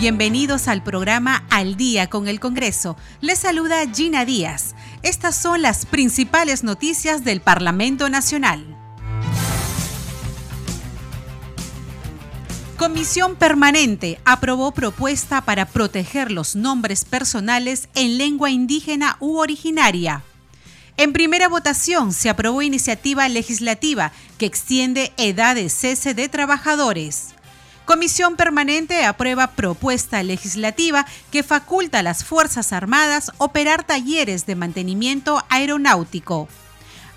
[0.00, 2.96] Bienvenidos al programa Al Día con el Congreso.
[3.20, 4.74] Les saluda Gina Díaz.
[5.02, 8.64] Estas son las principales noticias del Parlamento Nacional.
[12.78, 20.24] Comisión Permanente aprobó propuesta para proteger los nombres personales en lengua indígena u originaria.
[20.96, 27.34] En primera votación se aprobó iniciativa legislativa que extiende edad de cese de trabajadores.
[27.90, 35.42] Comisión Permanente aprueba propuesta legislativa que faculta a las Fuerzas Armadas operar talleres de mantenimiento
[35.48, 36.46] aeronáutico.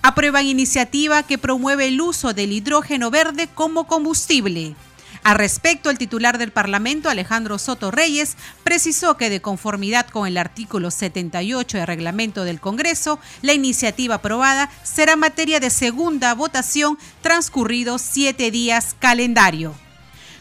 [0.02, 4.76] Aprueban iniciativa que promueve el uso del hidrógeno verde como combustible.
[5.24, 10.40] Al respecto, el titular del Parlamento, Alejandro Soto Reyes, precisó que de conformidad con el
[10.40, 18.02] artículo 78 del reglamento del Congreso, la iniciativa aprobada será materia de segunda votación transcurridos
[18.02, 19.76] siete días calendario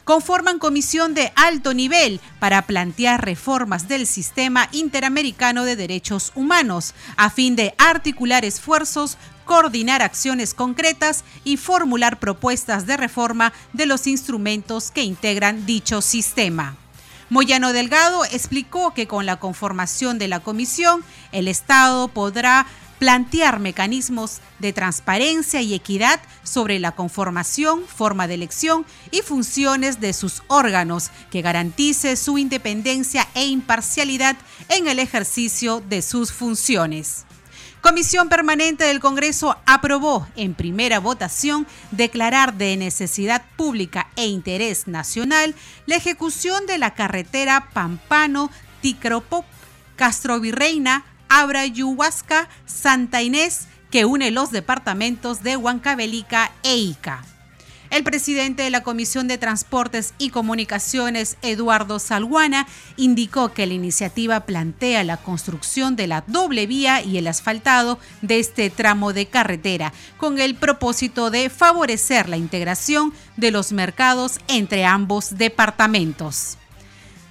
[0.05, 7.31] conforman comisión de alto nivel para plantear reformas del sistema interamericano de derechos humanos, a
[7.31, 14.91] fin de articular esfuerzos coordinar acciones concretas y formular propuestas de reforma de los instrumentos
[14.91, 16.77] que integran dicho sistema.
[17.33, 22.67] Moyano Delgado explicó que con la conformación de la comisión, el Estado podrá
[23.03, 30.13] plantear mecanismos de transparencia y equidad sobre la conformación, forma de elección y funciones de
[30.13, 34.37] sus órganos, que garantice su independencia e imparcialidad
[34.69, 37.25] en el ejercicio de sus funciones.
[37.81, 45.57] Comisión Permanente del Congreso aprobó en primera votación declarar de necesidad pública e interés nacional
[45.87, 49.45] la ejecución de la carretera Pampano-Ticropop,
[49.97, 51.05] Castrovirreina,
[51.35, 57.25] Abra-Yuhuasca, Santa Inés, que une los departamentos de Huancavelica e Ica.
[57.89, 62.67] El presidente de la Comisión de Transportes y Comunicaciones, Eduardo Salguana,
[62.99, 68.39] indicó que la iniciativa plantea la construcción de la doble vía y el asfaltado de
[68.39, 74.85] este tramo de carretera, con el propósito de favorecer la integración de los mercados entre
[74.85, 76.59] ambos departamentos.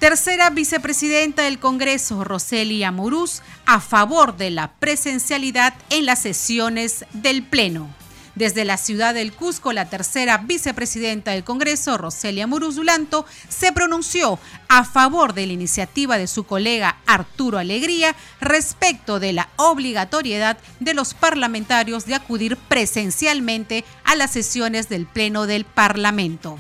[0.01, 7.43] Tercera vicepresidenta del Congreso, Roselia Muruz, a favor de la presencialidad en las sesiones del
[7.43, 7.87] Pleno.
[8.33, 14.85] Desde la ciudad del Cusco, la tercera vicepresidenta del Congreso, Roselia Muruzulanto, se pronunció a
[14.85, 21.13] favor de la iniciativa de su colega Arturo Alegría respecto de la obligatoriedad de los
[21.13, 26.57] parlamentarios de acudir presencialmente a las sesiones del Pleno del Parlamento.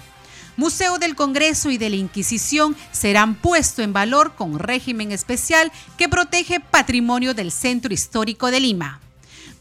[0.57, 6.09] Museo del Congreso y de la Inquisición serán puestos en valor con régimen especial que
[6.09, 8.99] protege patrimonio del Centro Histórico de Lima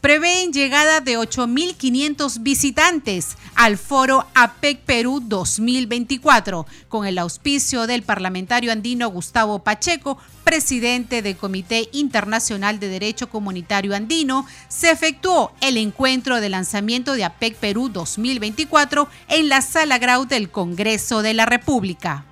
[0.01, 8.71] prevén llegada de 8.500 visitantes al foro APEC Perú 2024, con el auspicio del parlamentario
[8.71, 16.41] andino Gustavo Pacheco, presidente del Comité Internacional de Derecho Comunitario Andino, se efectuó el encuentro
[16.41, 22.25] de lanzamiento de APEC Perú 2024 en la Sala Grau del Congreso de la República.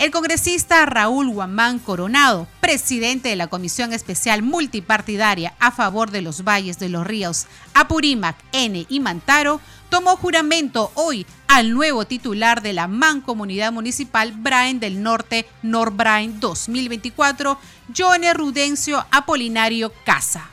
[0.00, 6.42] El congresista Raúl Guamán Coronado, presidente de la Comisión Especial Multipartidaria a favor de los
[6.42, 9.60] valles de los ríos Apurímac, N y Mantaro,
[9.90, 17.58] tomó juramento hoy al nuevo titular de la Mancomunidad Municipal Brain del Norte, Norbrain 2024,
[17.94, 20.49] Johnny Rudencio Apolinario Casa.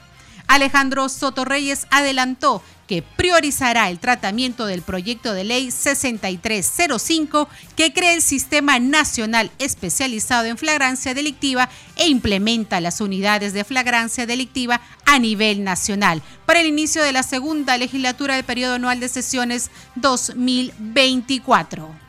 [0.47, 8.13] Alejandro Soto Reyes adelantó que priorizará el tratamiento del proyecto de ley 6305 que crea
[8.13, 15.19] el Sistema Nacional Especializado en Flagrancia Delictiva e implementa las unidades de flagrancia delictiva a
[15.19, 22.06] nivel nacional para el inicio de la segunda legislatura del periodo anual de sesiones 2024.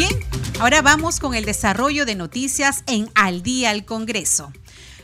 [0.00, 0.18] Bien,
[0.60, 4.50] ahora vamos con el desarrollo de noticias en Al día al Congreso.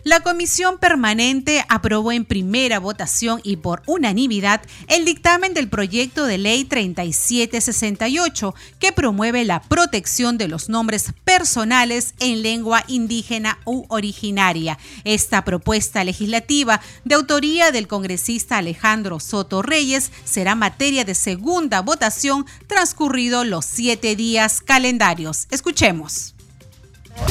[0.07, 6.39] La Comisión Permanente aprobó en primera votación y por unanimidad el dictamen del proyecto de
[6.39, 14.79] ley 3768 que promueve la protección de los nombres personales en lengua indígena u originaria.
[15.03, 22.47] Esta propuesta legislativa de autoría del congresista Alejandro Soto Reyes será materia de segunda votación
[22.69, 25.49] transcurrido los siete días calendarios.
[25.51, 26.36] Escuchemos.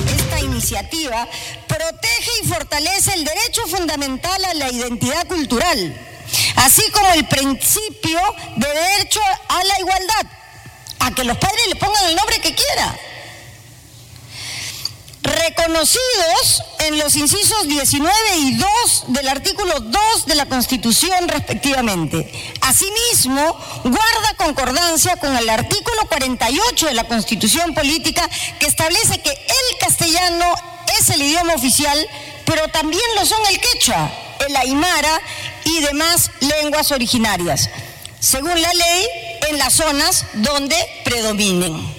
[0.08, 1.28] Esta iniciativa
[1.68, 5.96] protege y fortalece el derecho fundamental a la identidad cultural,
[6.58, 8.20] así como el principio
[8.56, 10.26] de derecho a la igualdad,
[11.00, 12.96] a que los padres le pongan el nombre que quieran
[15.26, 18.68] reconocidos en los incisos 19 y 2
[19.08, 22.32] del artículo 2 de la Constitución respectivamente.
[22.62, 28.30] Asimismo, guarda concordancia con el artículo 48 de la Constitución Política
[28.60, 30.54] que establece que el castellano
[31.00, 32.08] es el idioma oficial,
[32.46, 34.12] pero también lo son el quechua,
[34.48, 35.22] el aymara
[35.64, 37.70] y demás lenguas originarias,
[38.20, 39.08] según la ley
[39.50, 41.95] en las zonas donde predominen.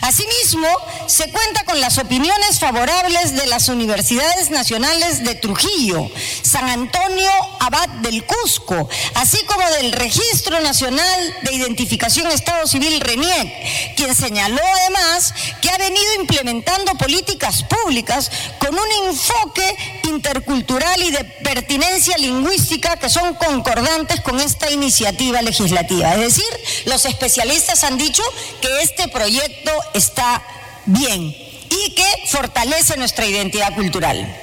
[0.00, 0.68] Asimismo,
[1.06, 6.10] se cuenta con las opiniones favorables de las universidades nacionales de Trujillo,
[6.42, 7.30] San Antonio
[7.60, 14.60] Abad del Cusco, así como del Registro Nacional de Identificación Estado Civil RENIEC, quien señaló
[14.80, 22.96] además que ha venido implementando políticas públicas con un enfoque intercultural y de pertinencia lingüística
[22.96, 26.14] que son concordantes con esta iniciativa legislativa.
[26.14, 28.22] Es decir, los especialistas han dicho
[28.60, 30.42] que este proyecto está
[30.86, 34.40] bien y que fortalece nuestra identidad cultural.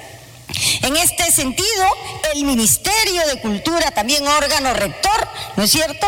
[0.81, 1.85] En este sentido,
[2.33, 6.07] el Ministerio de Cultura, también órgano rector, ¿no es cierto?,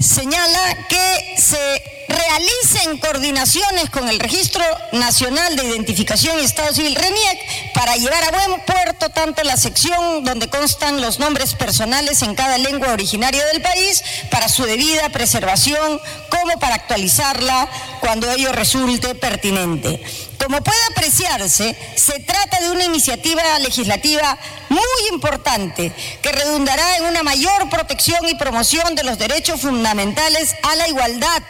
[0.00, 7.72] señala que se realicen coordinaciones con el Registro Nacional de Identificación y Estado Civil RENIEC
[7.74, 12.58] para llevar a buen puerto tanto la sección donde constan los nombres personales en cada
[12.58, 17.68] lengua originaria del país para su debida preservación como para actualizarla
[18.00, 20.02] cuando ello resulte pertinente.
[20.42, 24.36] Como puede apreciarse, se trata de una iniciativa legislativa
[24.68, 24.80] muy
[25.12, 30.88] importante que redundará en una mayor protección y promoción de los derechos fundamentales a la
[30.88, 31.42] igualdad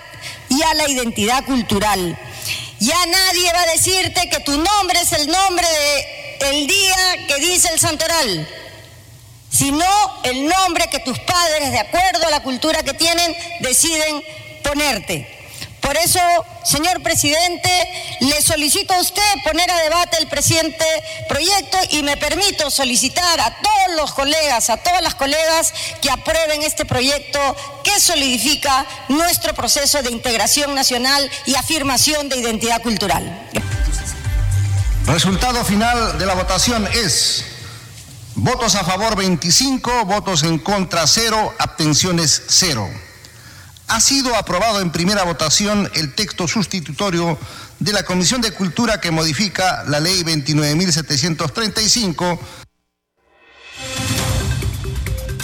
[0.48, 2.19] y a la identidad cultural.
[2.78, 7.36] Ya nadie va a decirte que tu nombre es el nombre de el día que
[7.36, 8.48] dice el santoral,
[9.50, 9.86] sino
[10.24, 14.22] el nombre que tus padres, de acuerdo a la cultura que tienen, deciden
[14.64, 15.41] ponerte.
[15.82, 16.20] Por eso,
[16.62, 17.69] señor presidente,
[18.20, 20.87] le solicito a usted poner a debate el presente
[21.29, 26.62] proyecto y me permito solicitar a todos los colegas, a todas las colegas que aprueben
[26.62, 27.40] este proyecto
[27.82, 33.50] que solidifica nuestro proceso de integración nacional y afirmación de identidad cultural.
[35.06, 37.44] Resultado final de la votación es
[38.37, 42.88] votos a favor 25, votos en contra 0, abstenciones 0
[43.88, 47.38] ha sido aprobado en primera votación el texto sustitutorio
[47.79, 52.38] de la Comisión de Cultura que modifica la Ley 29.735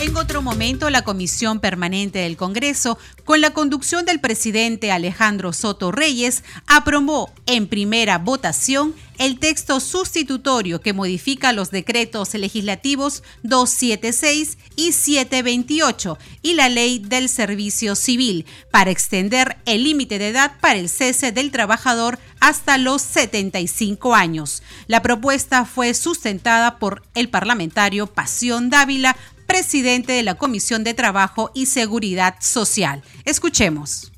[0.01, 5.91] en otro momento, la Comisión Permanente del Congreso, con la conducción del presidente Alejandro Soto
[5.91, 14.93] Reyes, aprobó en primera votación el texto sustitutorio que modifica los decretos legislativos 276 y
[14.93, 20.89] 728 y la ley del servicio civil para extender el límite de edad para el
[20.89, 24.63] cese del trabajador hasta los 75 años.
[24.87, 29.17] La propuesta fue sustentada por el parlamentario Pasión Dávila
[29.49, 33.03] presidente de la Comisión de Trabajo y Seguridad Social.
[33.25, 34.13] Escuchemos.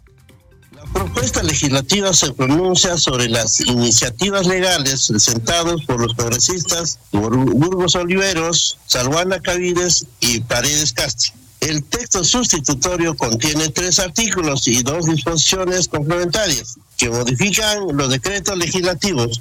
[0.75, 8.79] La propuesta legislativa se pronuncia sobre las iniciativas legales presentadas por los congresistas Burgos Oliveros,
[8.87, 11.33] Salvana Cavides y Paredes Castro.
[11.61, 19.41] El texto sustitutorio contiene tres artículos y dos disposiciones complementarias que modifican los decretos legislativos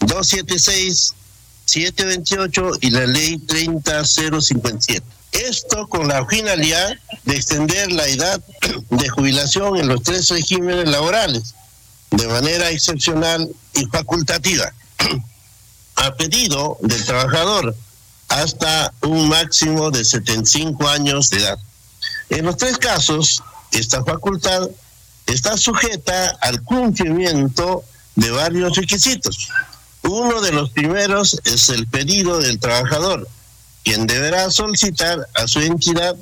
[0.00, 1.14] 276,
[1.66, 5.17] 728 y la ley 30057.
[5.32, 8.42] Esto con la finalidad de extender la edad
[8.90, 11.54] de jubilación en los tres regímenes laborales
[12.10, 14.72] de manera excepcional y facultativa,
[15.96, 17.76] a pedido del trabajador,
[18.28, 21.58] hasta un máximo de 75 años de edad.
[22.30, 23.42] En los tres casos,
[23.72, 24.68] esta facultad
[25.26, 27.84] está sujeta al cumplimiento
[28.16, 29.48] de varios requisitos.
[30.02, 33.28] Uno de los primeros es el pedido del trabajador,
[33.88, 36.14] quien deberá solicitar a su entidad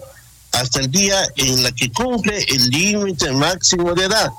[0.53, 4.31] hasta el día en la que cumple el límite máximo de edad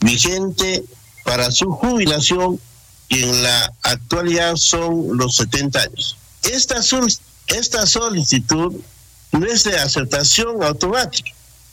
[0.00, 0.84] vigente
[1.24, 2.60] para su jubilación
[3.08, 6.18] y en la actualidad son los 70 años.
[6.42, 6.82] Esta,
[7.46, 8.74] esta solicitud
[9.32, 11.30] no es de aceptación automática,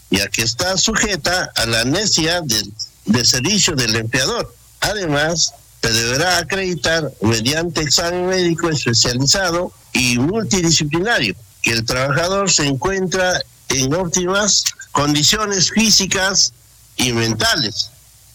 [0.09, 4.55] ya que está sujeta a la necesidad de, servicio del empleador.
[4.79, 13.41] Además, se deberá acreditar mediante examen médico especializado y multidisciplinario que el trabajador se encuentra
[13.67, 14.63] en óptimas
[14.93, 16.53] condiciones físicas
[16.95, 17.89] y mentales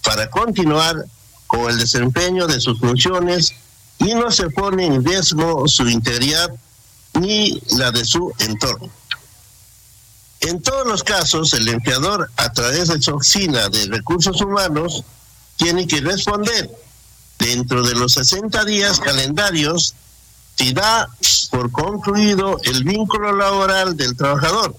[0.05, 1.07] para continuar
[1.47, 3.55] con el desempeño de sus funciones
[3.99, 6.51] y no se pone en riesgo su integridad
[7.15, 8.91] ni la de su entorno.
[10.41, 15.03] En todos los casos, el empleador, a través de su oficina de recursos humanos,
[15.57, 16.71] tiene que responder
[17.39, 19.95] dentro de los 60 días calendarios
[20.57, 21.09] si da
[21.51, 24.77] por concluido el vínculo laboral del trabajador.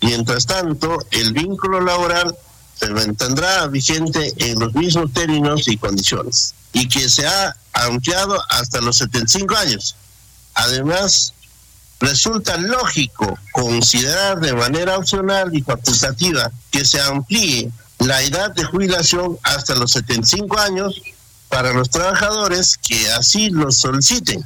[0.00, 2.34] Mientras tanto, el vínculo laboral
[2.78, 8.80] se mantendrá vigente en los mismos términos y condiciones y que se ha ampliado hasta
[8.80, 9.96] los 75 años.
[10.54, 11.34] Además,
[12.00, 19.38] resulta lógico considerar de manera opcional y facultativa que se amplíe la edad de jubilación
[19.42, 21.02] hasta los 75 años
[21.48, 24.44] para los trabajadores que así lo soliciten,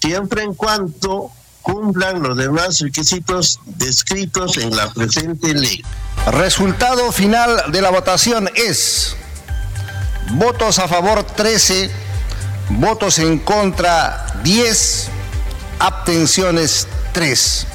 [0.00, 1.30] siempre en cuanto
[1.62, 5.82] cumplan los demás requisitos descritos en la presente ley.
[6.28, 9.16] Resultado final de la votación es
[10.32, 11.90] votos a favor 13,
[12.70, 15.08] votos en contra 10,
[15.80, 17.66] abstenciones 3.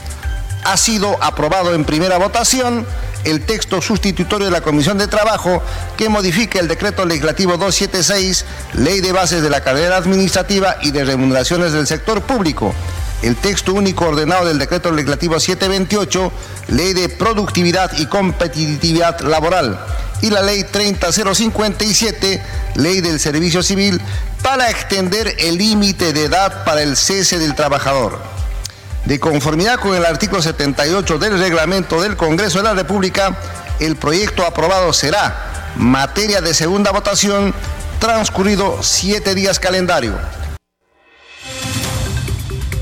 [0.63, 2.85] Ha sido aprobado en primera votación
[3.23, 5.61] el texto sustitutorio de la Comisión de Trabajo
[5.97, 11.03] que modifica el decreto legislativo 276, Ley de Bases de la Carrera Administrativa y de
[11.03, 12.73] Remuneraciones del Sector Público,
[13.21, 16.31] el texto único ordenado del decreto legislativo 728,
[16.69, 19.79] Ley de Productividad y Competitividad Laboral,
[20.21, 22.41] y la Ley 30057,
[22.75, 24.01] Ley del Servicio Civil,
[24.41, 28.40] para extender el límite de edad para el cese del trabajador.
[29.05, 33.35] De conformidad con el artículo 78 del reglamento del Congreso de la República,
[33.79, 37.53] el proyecto aprobado será materia de segunda votación
[37.99, 40.17] transcurrido siete días calendario.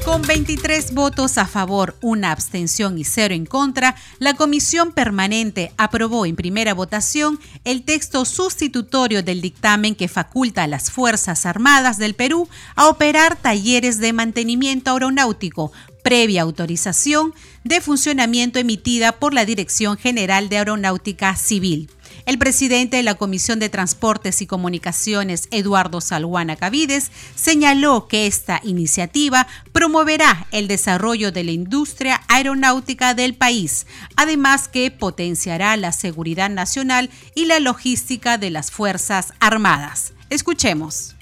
[0.04, 6.26] Con 23 votos a favor, una abstención y cero en contra, la Comisión Permanente aprobó
[6.26, 12.16] en primera votación el texto sustitutorio del dictamen que faculta a las Fuerzas Armadas del
[12.16, 15.72] Perú a operar talleres de mantenimiento aeronáutico
[16.10, 21.92] previa autorización de funcionamiento emitida por la Dirección General de Aeronáutica Civil.
[22.26, 28.60] El presidente de la Comisión de Transportes y Comunicaciones, Eduardo Salguana Cavides, señaló que esta
[28.64, 33.86] iniciativa promoverá el desarrollo de la industria aeronáutica del país,
[34.16, 40.14] además que potenciará la seguridad nacional y la logística de las Fuerzas Armadas.
[40.32, 41.16] Escuchemos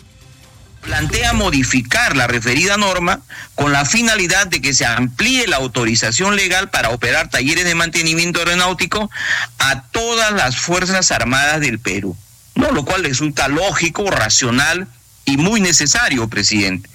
[0.87, 3.19] plantea modificar la referida norma
[3.55, 8.39] con la finalidad de que se amplíe la autorización legal para operar talleres de mantenimiento
[8.39, 9.11] aeronáutico
[9.59, 12.15] a todas las Fuerzas Armadas del Perú,
[12.55, 12.71] ¿no?
[12.71, 14.87] lo cual resulta lógico, racional
[15.25, 16.89] y muy necesario, presidente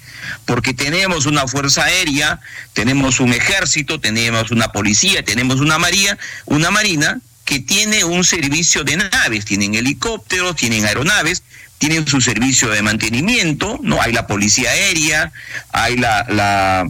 [0.45, 2.39] porque tenemos una fuerza aérea,
[2.71, 8.85] tenemos un ejército, tenemos una policía, tenemos una marina, una marina que tiene un servicio
[8.85, 11.43] de naves, tienen helicópteros, tienen aeronaves,
[11.83, 14.01] tienen su servicio de mantenimiento, ¿no?
[14.01, 15.33] Hay la policía aérea,
[15.73, 16.89] hay la,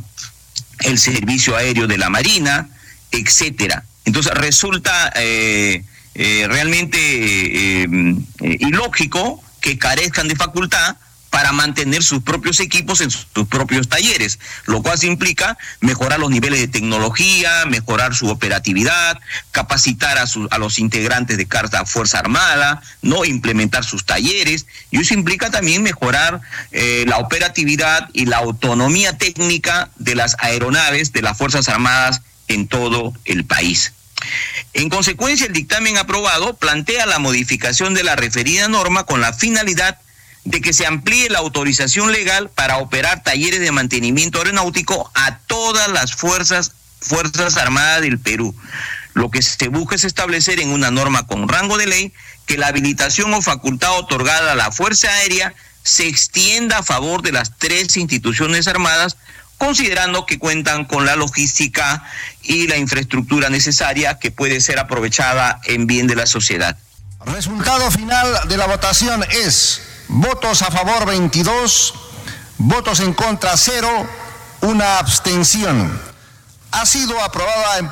[0.82, 2.70] el servicio aéreo de la Marina,
[3.10, 3.86] etcétera.
[4.06, 5.84] Entonces resulta eh,
[6.14, 7.88] eh, realmente eh,
[8.60, 10.98] ilógico que carezcan de facultad
[11.34, 14.38] para mantener sus propios equipos en sus propios talleres,
[14.68, 20.78] lo cual implica mejorar los niveles de tecnología, mejorar su operatividad, capacitar a, a los
[20.78, 26.40] integrantes de cada Fuerza Armada, no implementar sus talleres, y eso implica también mejorar
[26.72, 32.68] eh, la operatividad y la autonomía técnica de las aeronaves de las Fuerzas Armadas en
[32.68, 33.94] todo el país.
[34.74, 39.98] En consecuencia, el dictamen aprobado plantea la modificación de la referida norma con la finalidad
[39.98, 40.04] de
[40.52, 46.14] que se amplíe la autorización legal para operar talleres de mantenimiento aeronáutico a todas las
[46.14, 48.56] fuerzas, fuerzas armadas del Perú.
[49.14, 52.14] Lo que se busca es establecer en una norma con rango de ley
[52.46, 57.32] que la habilitación o facultad otorgada a la Fuerza Aérea se extienda a favor de
[57.32, 59.18] las tres instituciones armadas,
[59.58, 62.04] considerando que cuentan con la logística
[62.42, 66.78] y la infraestructura necesaria que puede ser aprovechada en bien de la sociedad.
[67.26, 71.94] Resultado final de la votación es Votos a favor 22,
[72.58, 73.88] votos en contra 0,
[74.62, 76.00] una abstención.
[76.72, 77.90] Ha sido aprobada en...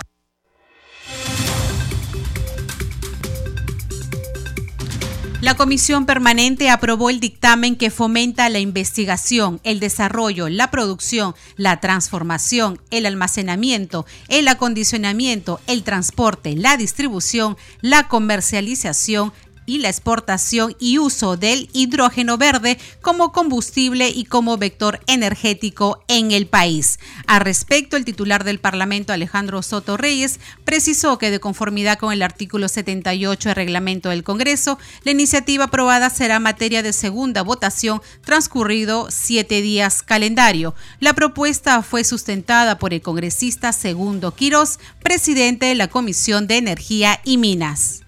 [5.41, 11.79] La Comisión Permanente aprobó el dictamen que fomenta la investigación, el desarrollo, la producción, la
[11.79, 19.33] transformación, el almacenamiento, el acondicionamiento, el transporte, la distribución, la comercialización,
[19.71, 26.31] y la exportación y uso del hidrógeno verde como combustible y como vector energético en
[26.31, 26.99] el país.
[27.25, 32.21] A respecto, el titular del Parlamento, Alejandro Soto Reyes, precisó que de conformidad con el
[32.21, 39.07] artículo 78 del reglamento del Congreso, la iniciativa aprobada será materia de segunda votación transcurrido
[39.09, 40.75] siete días calendario.
[40.99, 47.21] La propuesta fue sustentada por el congresista Segundo Quirós, presidente de la Comisión de Energía
[47.23, 48.00] y Minas.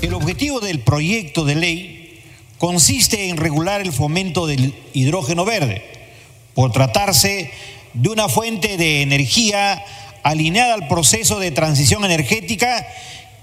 [0.00, 2.22] El objetivo del proyecto de ley
[2.58, 5.84] consiste en regular el fomento del hidrógeno verde,
[6.54, 7.50] por tratarse
[7.94, 9.84] de una fuente de energía
[10.22, 12.86] alineada al proceso de transición energética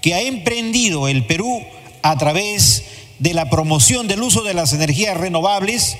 [0.00, 1.62] que ha emprendido el Perú
[2.02, 2.84] a través
[3.18, 5.96] de la promoción del uso de las energías renovables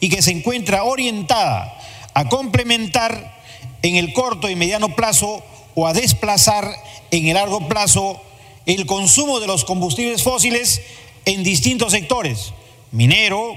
[0.00, 1.78] y que se encuentra orientada
[2.14, 3.38] a complementar
[3.82, 5.44] en el corto y mediano plazo
[5.74, 6.74] o a desplazar
[7.10, 8.20] en el largo plazo
[8.66, 10.80] el consumo de los combustibles fósiles
[11.24, 12.52] en distintos sectores,
[12.90, 13.54] minero,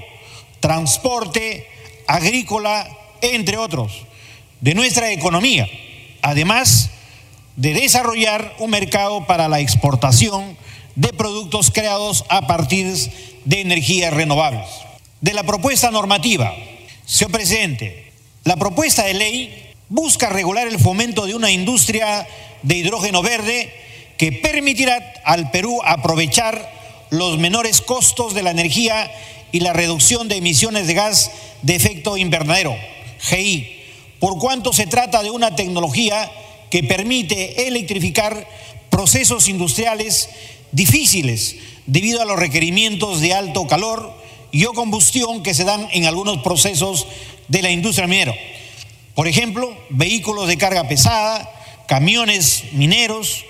[0.60, 1.66] transporte,
[2.06, 2.88] agrícola,
[3.20, 3.92] entre otros,
[4.60, 5.68] de nuestra economía,
[6.22, 6.90] además
[7.56, 10.56] de desarrollar un mercado para la exportación
[10.94, 12.94] de productos creados a partir
[13.44, 14.66] de energías renovables.
[15.20, 16.54] De la propuesta normativa,
[17.04, 18.12] señor presidente,
[18.44, 22.26] la propuesta de ley busca regular el fomento de una industria
[22.62, 23.72] de hidrógeno verde
[24.18, 26.72] que permitirá al Perú aprovechar
[27.10, 29.10] los menores costos de la energía
[29.52, 31.30] y la reducción de emisiones de gas
[31.62, 32.76] de efecto invernadero,
[33.20, 33.76] GI,
[34.18, 36.30] por cuanto se trata de una tecnología
[36.70, 38.46] que permite electrificar
[38.90, 40.30] procesos industriales
[40.72, 41.56] difíciles
[41.86, 44.12] debido a los requerimientos de alto calor
[44.50, 47.06] y o combustión que se dan en algunos procesos
[47.48, 48.34] de la industria minera.
[49.14, 51.50] Por ejemplo, vehículos de carga pesada,
[51.86, 53.44] camiones mineros,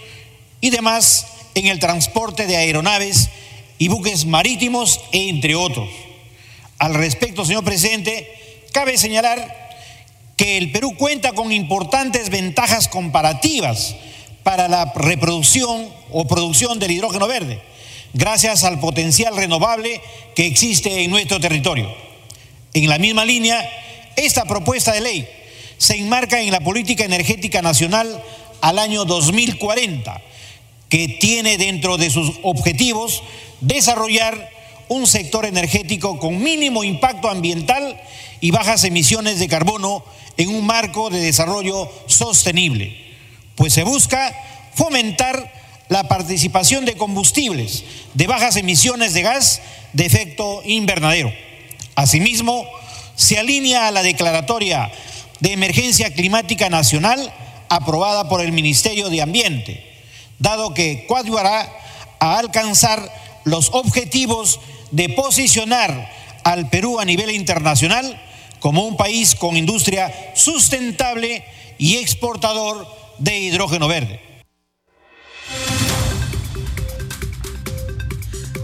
[0.61, 3.31] y demás en el transporte de aeronaves
[3.79, 5.89] y buques marítimos, entre otros.
[6.79, 9.67] Al respecto, señor presidente, cabe señalar
[10.37, 13.97] que el Perú cuenta con importantes ventajas comparativas
[14.43, 17.61] para la reproducción o producción del hidrógeno verde,
[18.13, 20.01] gracias al potencial renovable
[20.35, 21.93] que existe en nuestro territorio.
[22.75, 23.67] En la misma línea,
[24.17, 25.29] esta propuesta de ley
[25.79, 28.23] se enmarca en la política energética nacional
[28.61, 30.23] al año 2040
[30.89, 33.23] que tiene dentro de sus objetivos
[33.61, 34.51] desarrollar
[34.89, 38.01] un sector energético con mínimo impacto ambiental
[38.41, 40.05] y bajas emisiones de carbono
[40.37, 42.97] en un marco de desarrollo sostenible,
[43.55, 44.33] pues se busca
[44.75, 45.53] fomentar
[45.89, 51.33] la participación de combustibles de bajas emisiones de gas de efecto invernadero.
[51.95, 52.67] Asimismo,
[53.15, 54.93] se alinea a la declaratoria
[55.41, 57.33] de emergencia climática nacional
[57.69, 59.96] aprobada por el Ministerio de Ambiente
[60.39, 61.71] dado que coadyuvará
[62.19, 63.11] a alcanzar
[63.45, 66.11] los objetivos de posicionar
[66.45, 68.21] al Perú a nivel internacional
[68.61, 71.45] como un país con industria sustentable
[71.79, 72.87] y exportador
[73.19, 74.21] de hidrógeno verde.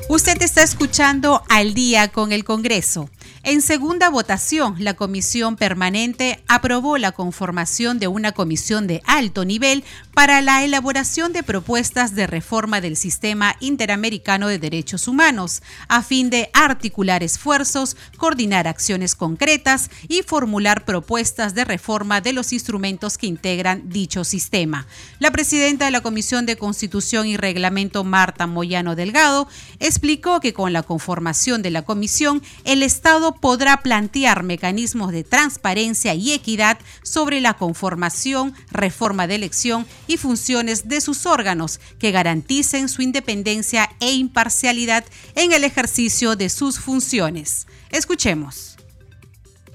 [0.08, 3.08] Usted está escuchando al día con el Congreso.
[3.44, 9.83] En segunda votación, la Comisión Permanente aprobó la conformación de una comisión de alto nivel
[10.14, 16.31] para la elaboración de propuestas de reforma del sistema interamericano de derechos humanos, a fin
[16.31, 23.26] de articular esfuerzos, coordinar acciones concretas y formular propuestas de reforma de los instrumentos que
[23.26, 24.87] integran dicho sistema.
[25.18, 29.48] La presidenta de la Comisión de Constitución y Reglamento, Marta Moyano Delgado,
[29.81, 36.14] explicó que con la conformación de la comisión, el Estado podrá plantear mecanismos de transparencia
[36.14, 42.88] y equidad sobre la conformación, reforma de elección y funciones de sus órganos que garanticen
[42.88, 47.66] su independencia e imparcialidad en el ejercicio de sus funciones.
[47.90, 48.77] Escuchemos.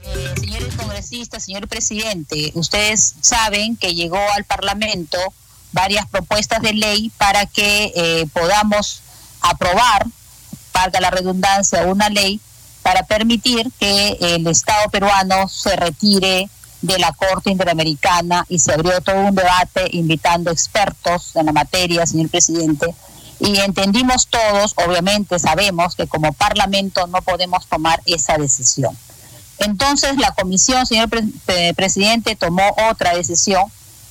[0.03, 5.17] Eh, señores congresistas, señor presidente, ustedes saben que llegó al Parlamento
[5.73, 9.01] varias propuestas de ley para que eh, podamos
[9.41, 10.05] aprobar,
[10.71, 12.39] para la redundancia, una ley
[12.87, 16.49] para permitir que el Estado peruano se retire
[16.81, 22.05] de la Corte Interamericana y se abrió todo un debate invitando expertos en la materia,
[22.05, 22.95] señor presidente.
[23.41, 28.97] Y entendimos todos, obviamente sabemos que como Parlamento no podemos tomar esa decisión.
[29.57, 31.09] Entonces la comisión, señor
[31.75, 33.63] presidente, tomó otra decisión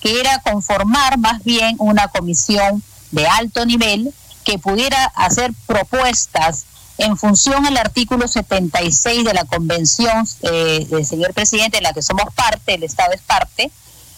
[0.02, 4.12] que era conformar más bien una comisión de alto nivel
[4.44, 6.66] que pudiera hacer propuestas
[6.98, 12.32] en función al artículo 76 de la Convención eh, señor presidente, en la que somos
[12.34, 13.70] parte, el Estado es parte,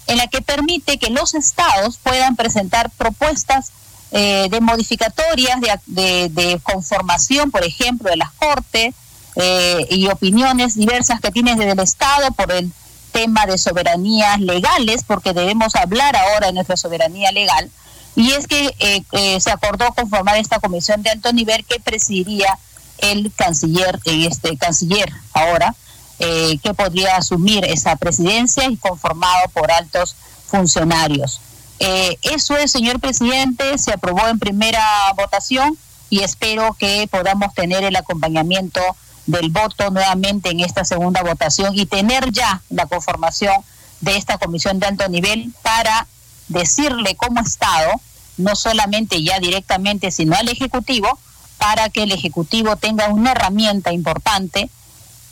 [0.06, 3.72] en la que permite que los estados puedan presentar propuestas
[4.10, 8.94] eh, de modificatorias, de, conformación, por ejemplo, de las Cortes
[9.36, 12.72] eh, y opiniones diversas que tienen desde el Estado por el
[13.12, 17.70] tema de soberanías legales, porque debemos hablar ahora de nuestra soberanía legal,
[18.16, 22.58] y es que eh, se acordó conformar esta comisión de alto nivel que presidiría
[22.98, 25.74] el canciller, este canciller ahora,
[26.18, 31.40] eh, que podría asumir esa presidencia y conformado por altos funcionarios.
[31.80, 34.82] Eh, eso es, señor presidente, se aprobó en primera
[35.16, 35.78] votación
[36.10, 38.80] y espero que podamos tener el acompañamiento
[39.26, 43.54] del voto nuevamente en esta segunda votación y tener ya la conformación
[44.00, 46.06] de esta comisión de alto nivel para
[46.48, 47.92] decirle como Estado,
[48.38, 51.18] no solamente ya directamente, sino al Ejecutivo,
[51.58, 54.70] para que el Ejecutivo tenga una herramienta importante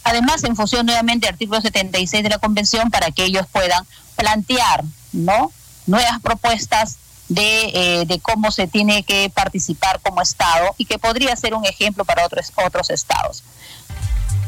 [0.06, 3.84] Además, en función nuevamente del artículo 76 de la Convención, para que ellos puedan
[4.14, 5.50] plantear ¿no?
[5.86, 11.34] nuevas propuestas de, eh, de, cómo se tiene que participar como Estado y que podría
[11.34, 13.42] ser un ejemplo para otros, otros Estados.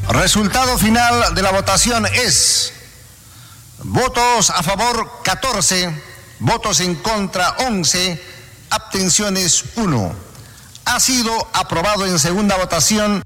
[0.09, 2.73] Resultado final de la votación es
[3.83, 5.93] votos a favor 14,
[6.39, 8.23] votos en contra 11,
[8.71, 10.28] abstenciones 1.
[10.91, 13.23] Ha sido aprobado en segunda votación.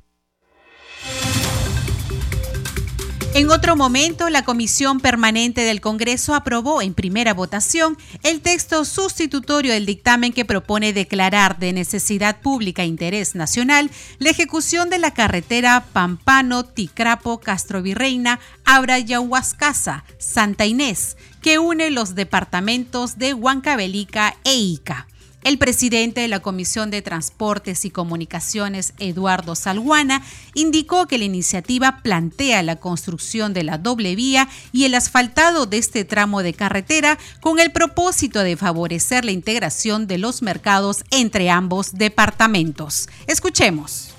[3.34, 9.72] En otro momento, la Comisión Permanente del Congreso aprobó en primera votación el texto sustitutorio
[9.72, 15.14] del dictamen que propone declarar de necesidad pública e interés nacional la ejecución de la
[15.14, 24.56] carretera Pampano, Ticrapo, Castrovirreina, Abra Yahuascasa, Santa Inés, que une los departamentos de Huancavelica e
[24.56, 25.06] Ica.
[25.44, 30.22] El presidente de la Comisión de Transportes y Comunicaciones, Eduardo Salguana,
[30.54, 35.78] indicó que la iniciativa plantea la construcción de la doble vía y el asfaltado de
[35.78, 41.50] este tramo de carretera con el propósito de favorecer la integración de los mercados entre
[41.50, 43.08] ambos departamentos.
[43.26, 44.11] Escuchemos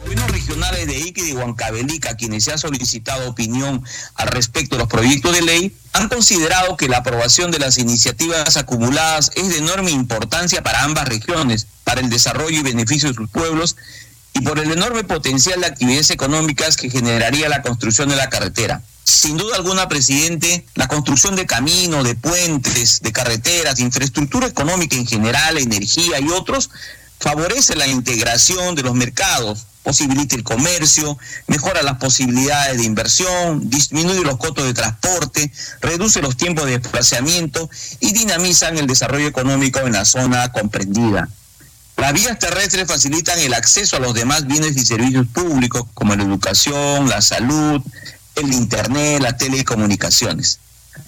[0.00, 3.84] gobiernos regionales de Ique y de quienes se ha solicitado opinión
[4.14, 8.56] al respecto de los proyectos de ley, han considerado que la aprobación de las iniciativas
[8.56, 13.28] acumuladas es de enorme importancia para ambas regiones, para el desarrollo y beneficio de sus
[13.30, 13.76] pueblos
[14.34, 18.82] y por el enorme potencial de actividades económicas que generaría la construcción de la carretera.
[19.02, 24.96] Sin duda alguna, presidente, la construcción de caminos, de puentes, de carreteras, de infraestructura económica
[24.96, 26.70] en general, energía y otros,
[27.18, 34.22] favorece la integración de los mercados, posibilita el comercio, mejora las posibilidades de inversión, disminuye
[34.22, 39.92] los costos de transporte, reduce los tiempos de desplazamiento y dinamizan el desarrollo económico en
[39.92, 41.28] la zona comprendida.
[41.96, 46.22] Las vías terrestres facilitan el acceso a los demás bienes y servicios públicos como la
[46.22, 47.82] educación, la salud,
[48.36, 50.60] el Internet, las telecomunicaciones.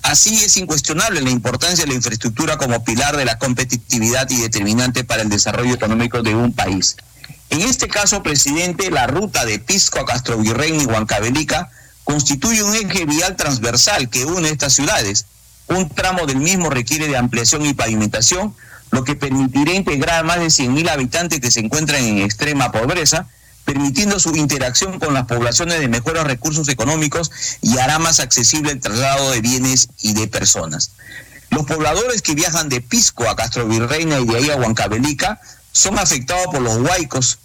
[0.02, 5.04] Así es incuestionable la importancia de la infraestructura como pilar de la competitividad y determinante
[5.04, 6.96] para el desarrollo económico de un país.
[7.50, 11.68] En este caso, presidente, la ruta de Pisco a Castro Virrein y Huancavelica
[12.04, 15.26] constituye un eje vial transversal que une estas ciudades.
[15.66, 18.54] Un tramo del mismo requiere de ampliación y pavimentación,
[18.92, 23.26] lo que permitirá integrar a más de 100.000 habitantes que se encuentran en extrema pobreza,
[23.64, 27.30] permitiendo su interacción con las poblaciones de mejores recursos económicos
[27.62, 30.92] y hará más accesible el traslado de bienes y de personas.
[31.50, 35.40] Los pobladores que viajan de Pisco a Castro Virreina y de ahí a Huancavelica
[35.72, 37.38] son afectados por los huaicos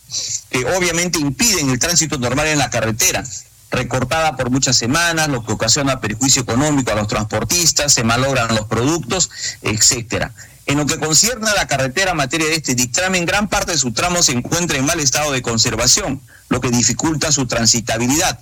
[0.49, 3.23] que obviamente impiden el tránsito normal en la carretera,
[3.71, 8.67] recortada por muchas semanas, lo que ocasiona perjuicio económico a los transportistas, se malogran los
[8.67, 9.29] productos,
[9.61, 10.33] etcétera.
[10.65, 13.77] En lo que concierne a la carretera en materia de este dictamen, gran parte de
[13.77, 18.39] su tramo se encuentra en mal estado de conservación, lo que dificulta su transitabilidad,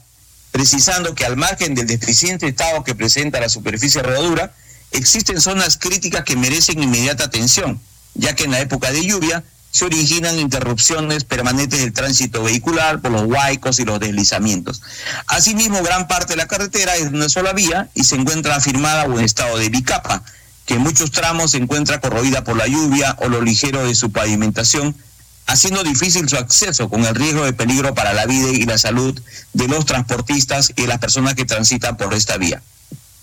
[0.51, 4.53] precisando que al margen del deficiente estado que presenta la superficie rodadura,
[4.91, 7.81] existen zonas críticas que merecen inmediata atención,
[8.13, 9.43] ya que en la época de lluvia
[9.73, 14.83] se originan interrupciones permanentes del tránsito vehicular por los huaicos y los deslizamientos.
[15.25, 19.17] Asimismo, gran parte de la carretera es una sola vía y se encuentra afirmada o
[19.17, 20.23] en estado de bicapa,
[20.67, 24.11] que en muchos tramos se encuentra corroída por la lluvia o lo ligero de su
[24.11, 24.95] pavimentación,
[25.47, 29.19] haciendo difícil su acceso con el riesgo de peligro para la vida y la salud
[29.53, 32.61] de los transportistas y de las personas que transitan por esta vía.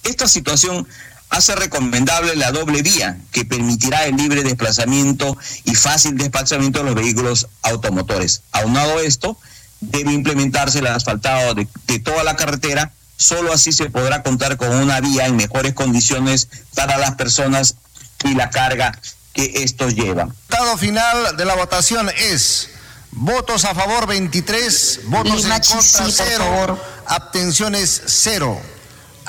[0.02, 0.88] Esta situación
[1.30, 6.94] hace recomendable la doble vía que permitirá el libre desplazamiento y fácil despachamiento de los
[6.94, 8.42] vehículos automotores.
[8.52, 9.38] Aunado a esto,
[9.80, 11.66] debe implementarse el asfaltado de,
[12.00, 16.98] toda la carretera, solo así se podrá contar con una vía en mejores condiciones para
[16.98, 17.76] las personas
[18.24, 18.98] y la carga
[19.32, 20.24] que esto lleva.
[20.24, 22.70] El resultado final de la votación es
[23.12, 28.60] votos a favor 23, votos en contra 0, abstenciones 0.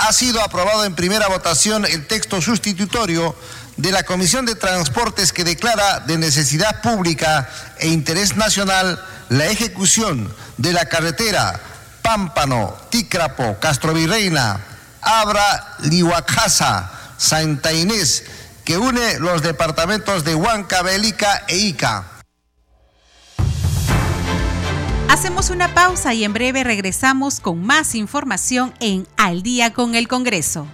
[0.04, 3.36] Ha sido aprobado en primera votación el texto sustitutorio
[3.78, 10.34] de la Comisión de Transportes que declara de necesidad pública e interés nacional la ejecución
[10.58, 11.60] de la carretera
[12.02, 14.60] Pámpano, Tícrapo, Castrovirreina,
[15.02, 18.24] Abra, Lihuacasa, Santa Inés,
[18.66, 22.06] que une los departamentos de Huanca, Bélica e Ica.
[25.12, 30.08] Hacemos una pausa y en breve regresamos con más información en Al día con el
[30.08, 30.66] Congreso.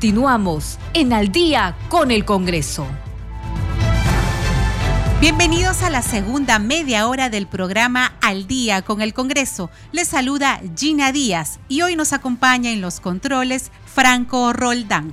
[0.00, 2.86] Continuamos en Al día con el Congreso.
[5.20, 9.68] Bienvenidos a la segunda media hora del programa Al día con el Congreso.
[9.92, 15.12] Les saluda Gina Díaz y hoy nos acompaña en los controles Franco Roldán.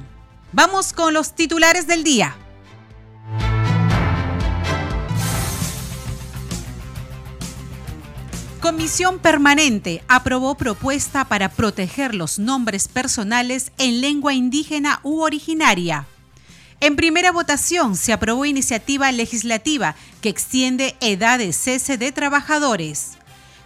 [0.53, 2.37] Vamos con los titulares del día.
[8.67, 16.05] Comisión Permanente aprobó propuesta para proteger los nombres personales en lengua indígena u originaria.
[16.81, 23.13] En primera votación se aprobó iniciativa legislativa que extiende edad de cese de trabajadores.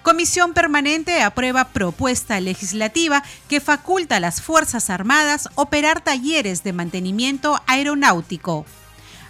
[0.03, 7.59] Comisión Permanente aprueba propuesta legislativa que faculta a las Fuerzas Armadas operar talleres de mantenimiento
[7.65, 8.67] aeronáutico.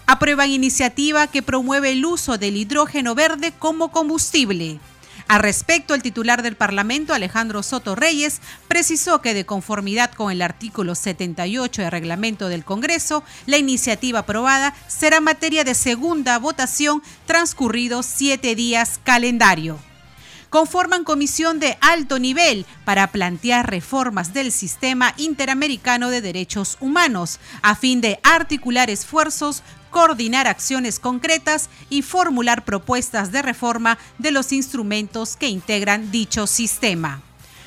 [0.05, 4.81] Aprueban iniciativa que promueve el uso del hidrógeno verde como combustible.
[5.31, 10.41] Al respecto, el titular del Parlamento, Alejandro Soto Reyes, precisó que de conformidad con el
[10.41, 18.05] artículo 78 del reglamento del Congreso, la iniciativa aprobada será materia de segunda votación transcurridos
[18.07, 19.79] siete días calendario.
[20.49, 27.75] Conforman comisión de alto nivel para plantear reformas del sistema interamericano de derechos humanos, a
[27.75, 35.35] fin de articular esfuerzos coordinar acciones concretas y formular propuestas de reforma de los instrumentos
[35.35, 37.21] que integran dicho sistema.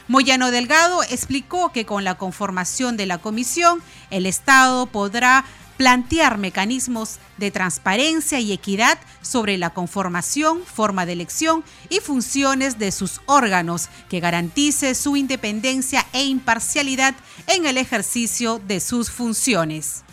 [0.08, 5.44] Moyano Delgado explicó que con la conformación de la comisión, el Estado podrá
[5.76, 12.92] plantear mecanismos de transparencia y equidad sobre la conformación, forma de elección y funciones de
[12.92, 17.14] sus órganos, que garantice su independencia e imparcialidad
[17.46, 20.03] en el ejercicio de sus funciones.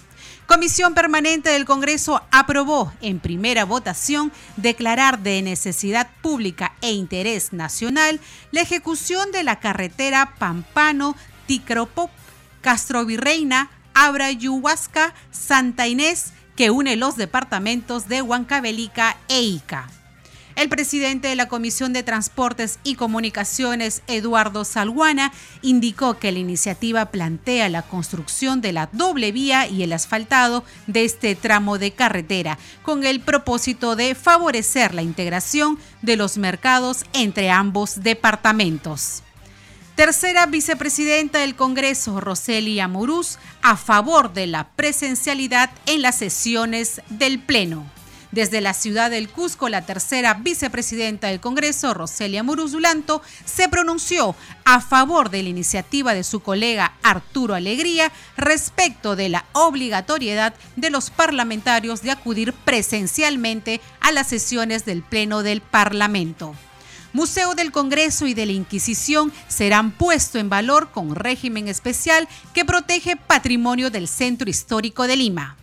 [0.52, 8.20] Comisión Permanente del Congreso aprobó en primera votación declarar de necesidad pública e interés nacional
[8.52, 11.16] la ejecución de la carretera Pampano,
[11.48, 12.12] Ticropop,
[12.60, 19.88] Castrovirreina, Abrayuhuasca, Santa Inés, que une los departamentos de Huancavelica e Ica.
[20.62, 27.08] El presidente de la Comisión de Transportes y Comunicaciones, Eduardo Salguana, indicó que la iniciativa
[27.08, 32.60] plantea la construcción de la doble vía y el asfaltado de este tramo de carretera,
[32.84, 39.24] con el propósito de favorecer la integración de los mercados entre ambos departamentos.
[39.96, 47.40] Tercera vicepresidenta del Congreso, Roseli Amurús, a favor de la presencialidad en las sesiones del
[47.40, 48.01] Pleno.
[48.32, 54.80] Desde la ciudad del Cusco, la tercera vicepresidenta del Congreso, Roselia Muruzulanto, se pronunció a
[54.80, 61.10] favor de la iniciativa de su colega Arturo Alegría respecto de la obligatoriedad de los
[61.10, 66.56] parlamentarios de acudir presencialmente a las sesiones del Pleno del Parlamento.
[67.12, 72.64] Museo del Congreso y de la Inquisición serán puestos en valor con régimen especial que
[72.64, 75.58] protege patrimonio del Centro Histórico de Lima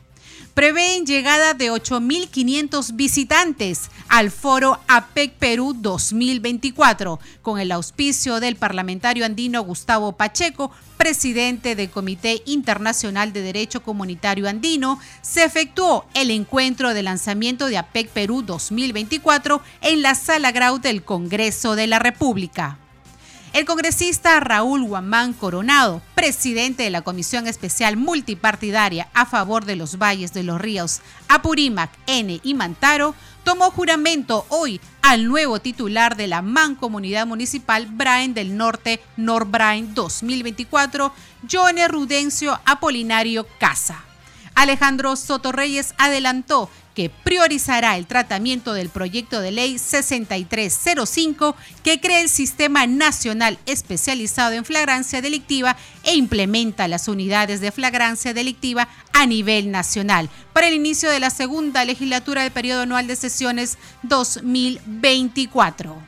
[0.58, 9.24] prevén llegada de 8.500 visitantes al foro APEC Perú 2024, con el auspicio del parlamentario
[9.24, 16.92] andino Gustavo Pacheco, presidente del Comité Internacional de Derecho Comunitario Andino, se efectuó el encuentro
[16.92, 22.78] de lanzamiento de APEC Perú 2024 en la Sala Grau del Congreso de la República.
[23.54, 29.98] El congresista Raúl Guamán Coronado, presidente de la Comisión Especial Multipartidaria a favor de los
[29.98, 36.26] valles de los ríos Apurímac, N y Mantaro, tomó juramento hoy al nuevo titular de
[36.26, 41.12] la Mancomunidad Municipal Brain del Norte, Norbrain 2024,
[41.50, 44.07] Johnny Rudencio Apolinario Casa.
[44.58, 52.20] Alejandro Soto Reyes adelantó que priorizará el tratamiento del proyecto de ley 6305 que crea
[52.20, 59.26] el Sistema Nacional Especializado en Flagrancia Delictiva e implementa las unidades de flagrancia delictiva a
[59.26, 66.07] nivel nacional para el inicio de la segunda legislatura del periodo anual de sesiones 2024.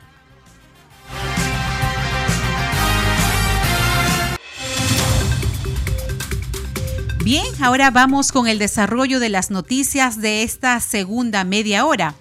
[7.23, 12.15] Bien, ahora vamos con el desarrollo de las noticias de esta segunda media hora.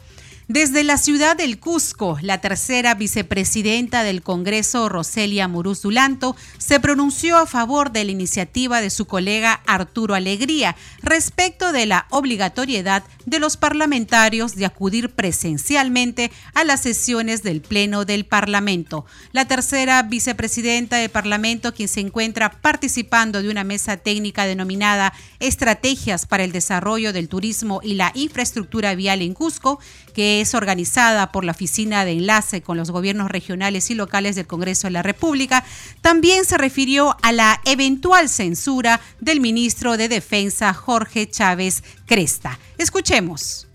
[0.52, 7.36] Desde la ciudad del Cusco, la tercera vicepresidenta del Congreso, Roselia Muruz Dulanto, se pronunció
[7.36, 13.38] a favor de la iniciativa de su colega Arturo Alegría respecto de la obligatoriedad de
[13.38, 19.06] los parlamentarios de acudir presencialmente a las sesiones del Pleno del Parlamento.
[19.30, 26.26] La tercera vicepresidenta del Parlamento, quien se encuentra participando de una mesa técnica denominada Estrategias
[26.26, 29.78] para el Desarrollo del Turismo y la Infraestructura Vial en Cusco,
[30.10, 34.46] que es organizada por la Oficina de Enlace con los Gobiernos Regionales y Locales del
[34.46, 35.64] Congreso de la República,
[36.00, 42.58] también se refirió a la eventual censura del ministro de Defensa Jorge Chávez Cresta.
[42.78, 43.66] Escuchemos.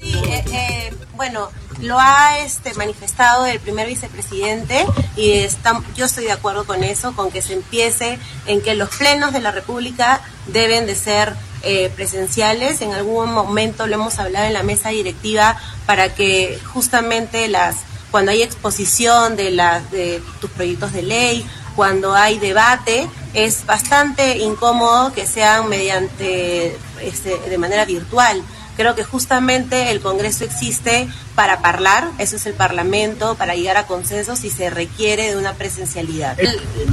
[0.00, 1.50] Sí, eh, eh, bueno,
[1.82, 7.14] lo ha este, manifestado el primer vicepresidente y está, yo estoy de acuerdo con eso,
[7.14, 11.90] con que se empiece en que los plenos de la República deben de ser eh,
[11.94, 12.80] presenciales.
[12.80, 17.76] En algún momento lo hemos hablado en la mesa directiva para que justamente las
[18.10, 21.46] cuando hay exposición de las de tus proyectos de ley,
[21.76, 28.42] cuando hay debate, es bastante incómodo que sean mediante este, de manera virtual.
[28.76, 33.86] Creo que justamente el Congreso existe para hablar, eso es el Parlamento, para llegar a
[33.86, 36.38] consensos y se requiere de una presencialidad.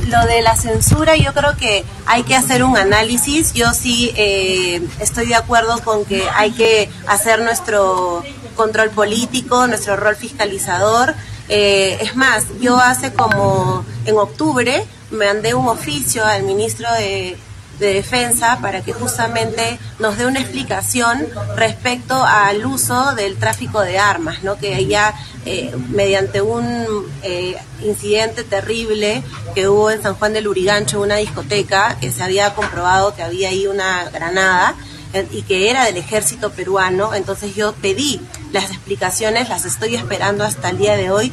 [0.07, 3.53] Lo de la censura, yo creo que hay que hacer un análisis.
[3.53, 8.23] Yo sí eh, estoy de acuerdo con que hay que hacer nuestro
[8.55, 11.13] control político, nuestro rol fiscalizador.
[11.49, 17.37] Eh, es más, yo hace como en octubre mandé un oficio al ministro de
[17.79, 23.99] de Defensa para que justamente nos dé una explicación respecto al uso del tráfico de
[23.99, 24.57] armas, ¿no?
[24.57, 25.13] que ya
[25.45, 31.97] eh, mediante un eh, incidente terrible que hubo en San Juan del Urigancho, una discoteca,
[31.99, 34.75] que se había comprobado que había ahí una granada
[35.13, 38.19] eh, y que era del ejército peruano, entonces yo pedí
[38.51, 41.31] las explicaciones, las estoy esperando hasta el día de hoy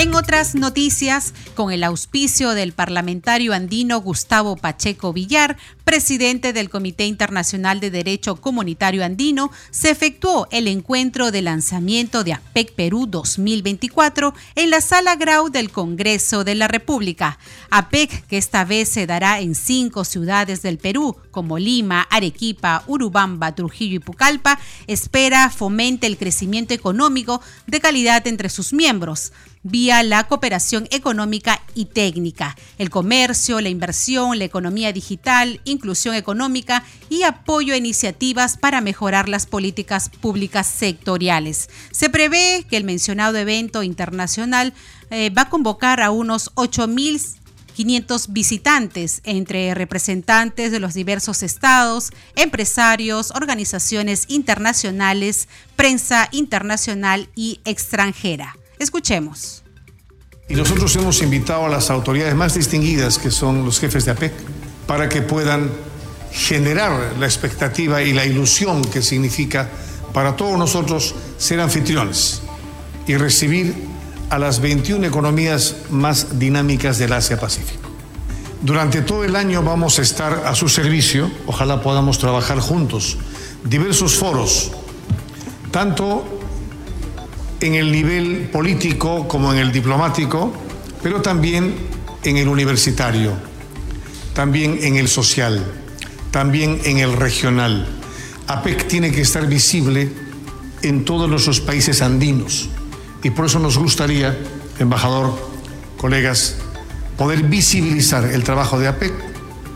[0.00, 7.04] En otras noticias, con el auspicio del parlamentario andino Gustavo Pacheco Villar, presidente del Comité
[7.04, 14.32] Internacional de Derecho Comunitario Andino, se efectuó el encuentro de lanzamiento de APEC Perú 2024
[14.54, 17.38] en la Sala Grau del Congreso de la República.
[17.68, 23.54] APEC, que esta vez se dará en cinco ciudades del Perú, como Lima, Arequipa, Urubamba,
[23.54, 30.24] Trujillo y Pucallpa, espera fomente el crecimiento económico de calidad entre sus miembros vía la
[30.24, 37.74] cooperación económica y técnica, el comercio, la inversión, la economía digital, inclusión económica y apoyo
[37.74, 41.68] a iniciativas para mejorar las políticas públicas sectoriales.
[41.90, 44.72] Se prevé que el mencionado evento internacional
[45.10, 53.30] eh, va a convocar a unos 8.500 visitantes entre representantes de los diversos estados, empresarios,
[53.32, 58.56] organizaciones internacionales, prensa internacional y extranjera.
[58.80, 59.62] Escuchemos.
[60.48, 64.32] Y nosotros hemos invitado a las autoridades más distinguidas, que son los jefes de APEC,
[64.86, 65.70] para que puedan
[66.32, 69.68] generar la expectativa y la ilusión que significa
[70.14, 72.40] para todos nosotros ser anfitriones
[73.06, 73.74] y recibir
[74.30, 77.90] a las 21 economías más dinámicas del Asia-Pacífico.
[78.62, 83.18] Durante todo el año vamos a estar a su servicio, ojalá podamos trabajar juntos,
[83.62, 84.72] diversos foros,
[85.70, 86.39] tanto
[87.60, 90.52] en el nivel político como en el diplomático,
[91.02, 91.74] pero también
[92.24, 93.32] en el universitario,
[94.34, 95.64] también en el social,
[96.30, 97.86] también en el regional.
[98.46, 100.10] APEC tiene que estar visible
[100.82, 102.68] en todos nuestros países andinos
[103.22, 104.38] y por eso nos gustaría,
[104.78, 105.34] embajador,
[105.98, 106.56] colegas,
[107.16, 109.12] poder visibilizar el trabajo de APEC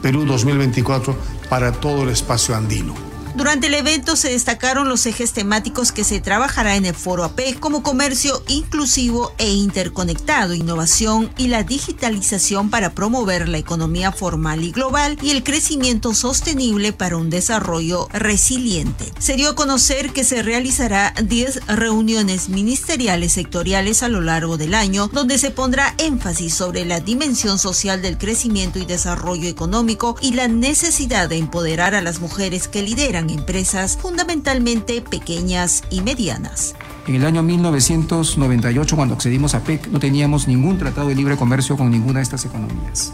[0.00, 1.16] Perú 2024
[1.48, 3.13] para todo el espacio andino.
[3.34, 7.58] Durante el evento se destacaron los ejes temáticos que se trabajará en el foro AP
[7.58, 14.70] como comercio inclusivo e interconectado, innovación y la digitalización para promover la economía formal y
[14.70, 19.10] global y el crecimiento sostenible para un desarrollo resiliente.
[19.18, 24.74] Se dio a conocer que se realizará 10 reuniones ministeriales sectoriales a lo largo del
[24.74, 30.34] año donde se pondrá énfasis sobre la dimensión social del crecimiento y desarrollo económico y
[30.34, 36.74] la necesidad de empoderar a las mujeres que lideran empresas fundamentalmente pequeñas y medianas.
[37.06, 41.76] En el año 1998, cuando accedimos a PEC, no teníamos ningún tratado de libre comercio
[41.76, 43.12] con ninguna de estas economías.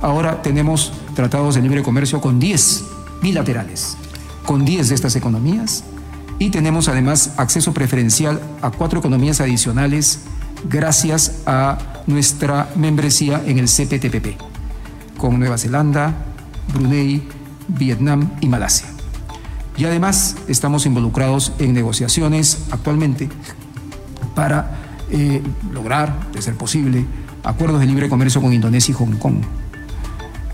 [0.00, 2.84] Ahora tenemos tratados de libre comercio con 10
[3.20, 3.96] bilaterales,
[4.46, 5.84] con 10 de estas economías,
[6.38, 10.20] y tenemos además acceso preferencial a cuatro economías adicionales
[10.68, 14.40] gracias a nuestra membresía en el CPTPP,
[15.16, 16.14] con Nueva Zelanda,
[16.72, 17.22] Brunei,
[17.68, 18.97] Vietnam y Malasia.
[19.78, 23.28] Y además estamos involucrados en negociaciones actualmente
[24.34, 24.76] para
[25.10, 25.40] eh,
[25.72, 27.06] lograr, de ser posible,
[27.44, 29.36] acuerdos de libre comercio con Indonesia y Hong Kong.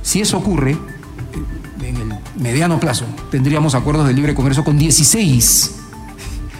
[0.02, 0.78] Si eso ocurre, eh,
[1.82, 5.83] en el mediano plazo, tendríamos acuerdos de libre comercio con 16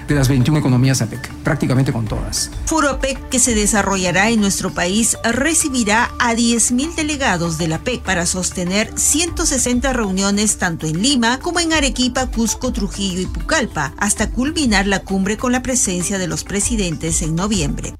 [0.07, 2.51] de las 21 economías APEC, prácticamente con todas.
[2.67, 8.03] Foro APEC que se desarrollará en nuestro país recibirá a 10.000 delegados de la APEC
[8.03, 14.31] para sostener 160 reuniones tanto en Lima como en Arequipa, Cusco, Trujillo y Pucallpa, hasta
[14.31, 17.95] culminar la cumbre con la presencia de los presidentes en noviembre.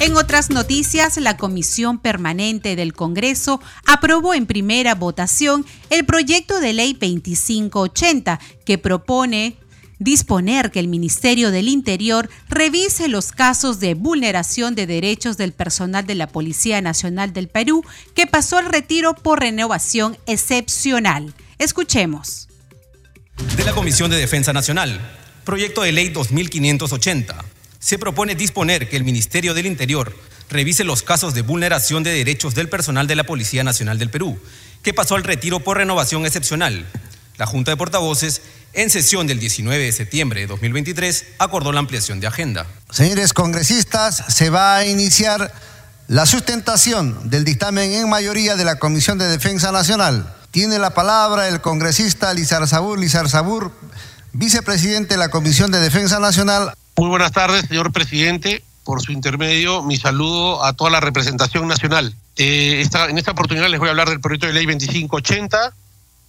[0.00, 6.72] En otras noticias, la Comisión Permanente del Congreso aprobó en primera votación el proyecto de
[6.72, 9.56] ley 2580 que propone
[9.98, 16.06] disponer que el Ministerio del Interior revise los casos de vulneración de derechos del personal
[16.06, 17.84] de la Policía Nacional del Perú
[18.14, 21.34] que pasó al retiro por renovación excepcional.
[21.58, 22.46] Escuchemos.
[23.56, 25.00] De la Comisión de Defensa Nacional,
[25.44, 30.14] proyecto de ley 2580 se propone disponer que el Ministerio del Interior
[30.50, 34.38] revise los casos de vulneración de derechos del personal de la Policía Nacional del Perú,
[34.82, 36.86] que pasó al retiro por renovación excepcional.
[37.36, 42.20] La Junta de Portavoces, en sesión del 19 de septiembre de 2023, acordó la ampliación
[42.20, 42.66] de agenda.
[42.90, 45.52] Señores congresistas, se va a iniciar
[46.08, 50.34] la sustentación del dictamen en mayoría de la Comisión de Defensa Nacional.
[50.50, 53.72] Tiene la palabra el congresista Lizar Sabur,
[54.32, 56.72] vicepresidente de la Comisión de Defensa Nacional.
[56.98, 58.64] Muy buenas tardes, señor presidente.
[58.82, 62.12] Por su intermedio, mi saludo a toda la representación nacional.
[62.34, 65.74] Eh, en esta oportunidad les voy a hablar del proyecto de ley 2580,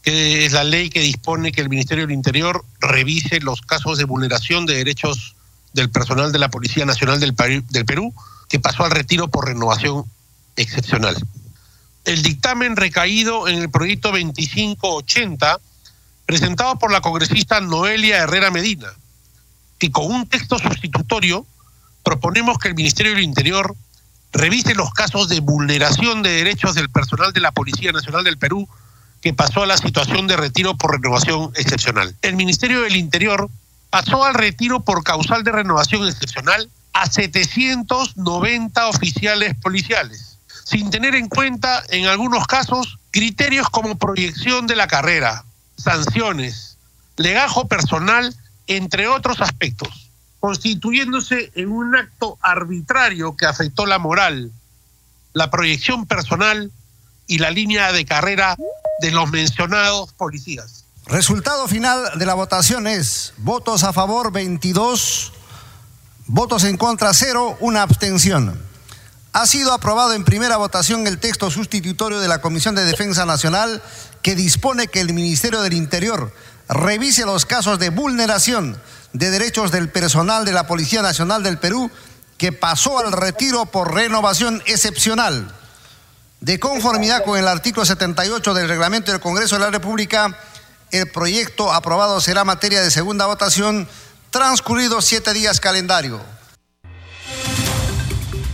[0.03, 4.03] que es la ley que dispone que el Ministerio del Interior revise los casos de
[4.03, 5.35] vulneración de derechos
[5.73, 7.33] del personal de la Policía Nacional del,
[7.67, 8.13] del Perú,
[8.47, 10.03] que pasó al retiro por renovación
[10.55, 11.15] excepcional.
[12.05, 15.59] El dictamen recaído en el proyecto 2580,
[16.27, 18.93] presentado por la congresista Noelia Herrera Medina,
[19.79, 21.45] que con un texto sustitutorio
[22.03, 23.75] proponemos que el Ministerio del Interior
[24.31, 28.67] revise los casos de vulneración de derechos del personal de la Policía Nacional del Perú
[29.21, 32.15] que pasó a la situación de retiro por renovación excepcional.
[32.21, 33.49] El Ministerio del Interior
[33.89, 41.27] pasó al retiro por causal de renovación excepcional a 790 oficiales policiales, sin tener en
[41.27, 45.43] cuenta, en algunos casos, criterios como proyección de la carrera,
[45.77, 46.77] sanciones,
[47.17, 48.35] legajo personal
[48.69, 54.51] entre otros aspectos, constituyéndose en un acto arbitrario que afectó la moral,
[55.33, 56.71] la proyección personal
[57.25, 58.55] y la línea de carrera
[59.01, 60.85] de los mencionados policías.
[61.07, 65.33] Resultado final de la votación es votos a favor 22,
[66.27, 68.61] votos en contra 0, una abstención.
[69.33, 73.81] Ha sido aprobado en primera votación el texto sustitutorio de la Comisión de Defensa Nacional
[74.21, 76.31] que dispone que el Ministerio del Interior
[76.69, 78.79] revise los casos de vulneración
[79.11, 81.89] de derechos del personal de la Policía Nacional del Perú
[82.37, 85.53] que pasó al retiro por renovación excepcional.
[86.39, 90.37] De conformidad con el artículo 78 del reglamento del Congreso de la República,
[90.91, 93.89] el proyecto aprobado será materia de segunda votación
[94.29, 96.21] transcurridos siete días calendario.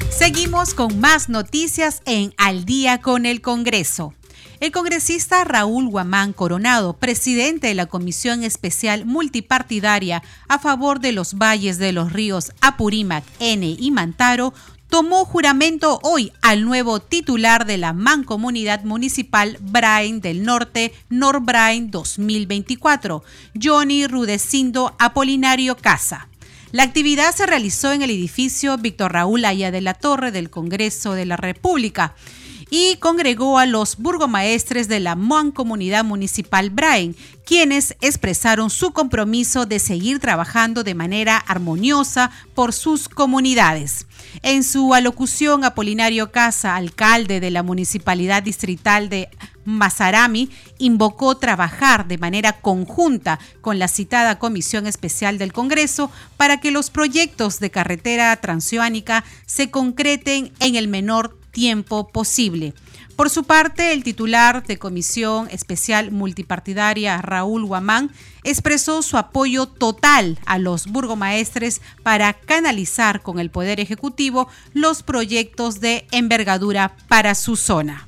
[0.10, 4.14] Seguimos con más noticias en Al día con el Congreso.
[4.66, 11.36] El congresista Raúl Guamán Coronado, presidente de la Comisión Especial Multipartidaria a favor de los
[11.36, 14.56] valles de los ríos Apurímac, N y Mantaro,
[14.90, 23.24] tomó juramento hoy al nuevo titular de la Mancomunidad Municipal Brain del Norte, Norbrain 2024,
[23.62, 26.28] Johnny Rudecindo Apolinario Casa.
[26.72, 31.14] La actividad se realizó en el edificio Víctor Raúl Aya de la Torre del Congreso
[31.14, 32.16] de la República
[32.78, 35.18] y congregó a los burgomaestres de la
[35.54, 37.16] Comunidad Municipal Brain,
[37.46, 44.08] quienes expresaron su compromiso de seguir trabajando de manera armoniosa por sus comunidades.
[44.42, 49.30] En su alocución, Apolinario Casa, alcalde de la Municipalidad Distrital de
[49.64, 56.72] Mazarami, invocó trabajar de manera conjunta con la citada Comisión Especial del Congreso para que
[56.72, 62.74] los proyectos de carretera transoceánica se concreten en el menor tiempo posible.
[63.16, 68.12] Por su parte, el titular de Comisión Especial Multipartidaria, Raúl Guamán,
[68.44, 75.80] expresó su apoyo total a los burgomaestres para canalizar con el Poder Ejecutivo los proyectos
[75.80, 78.06] de envergadura para su zona.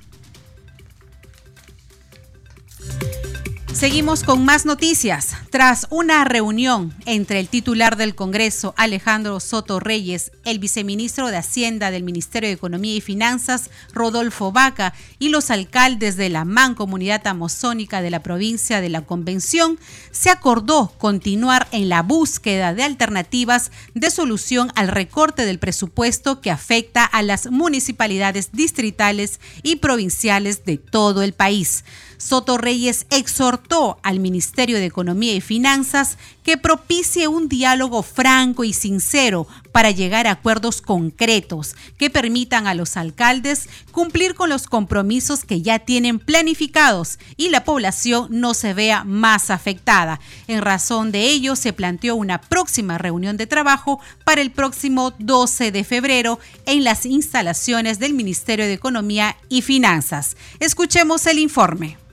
[3.77, 5.35] Seguimos con más noticias.
[5.51, 11.91] Tras una reunión entre el titular del Congreso, Alejandro Soto Reyes, el viceministro de Hacienda
[11.91, 18.01] del Ministerio de Economía y Finanzas, Rodolfo Vaca, y los alcaldes de la Mancomunidad Amazónica
[18.01, 19.77] de la provincia de la Convención,
[20.09, 26.49] se acordó continuar en la búsqueda de alternativas de solución al recorte del presupuesto que
[26.49, 31.83] afecta a las municipalidades distritales y provinciales de todo el país.
[32.17, 38.73] Soto Reyes exhortó al Ministerio de Economía y Finanzas que propicie un diálogo franco y
[38.73, 45.43] sincero para llegar a acuerdos concretos que permitan a los alcaldes cumplir con los compromisos
[45.43, 50.19] que ya tienen planificados y la población no se vea más afectada.
[50.47, 55.71] En razón de ello, se planteó una próxima reunión de trabajo para el próximo 12
[55.71, 60.37] de febrero en las instalaciones del Ministerio de Economía y Finanzas.
[60.59, 62.06] Escuchemos el informe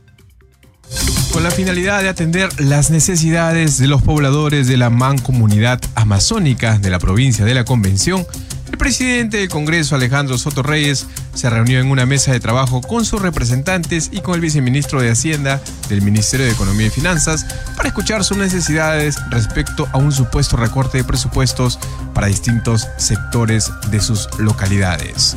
[1.35, 6.91] con la finalidad de atender las necesidades de los pobladores de la mancomunidad amazónica de
[6.91, 8.25] la provincia de la Convención,
[8.71, 13.05] el presidente del Congreso, Alejandro Soto Reyes, se reunió en una mesa de trabajo con
[13.05, 17.45] sus representantes y con el viceministro de Hacienda del Ministerio de Economía y Finanzas
[17.77, 21.81] para escuchar sus necesidades respecto a un supuesto recorte de presupuestos
[22.15, 25.37] para distintos sectores de sus localidades.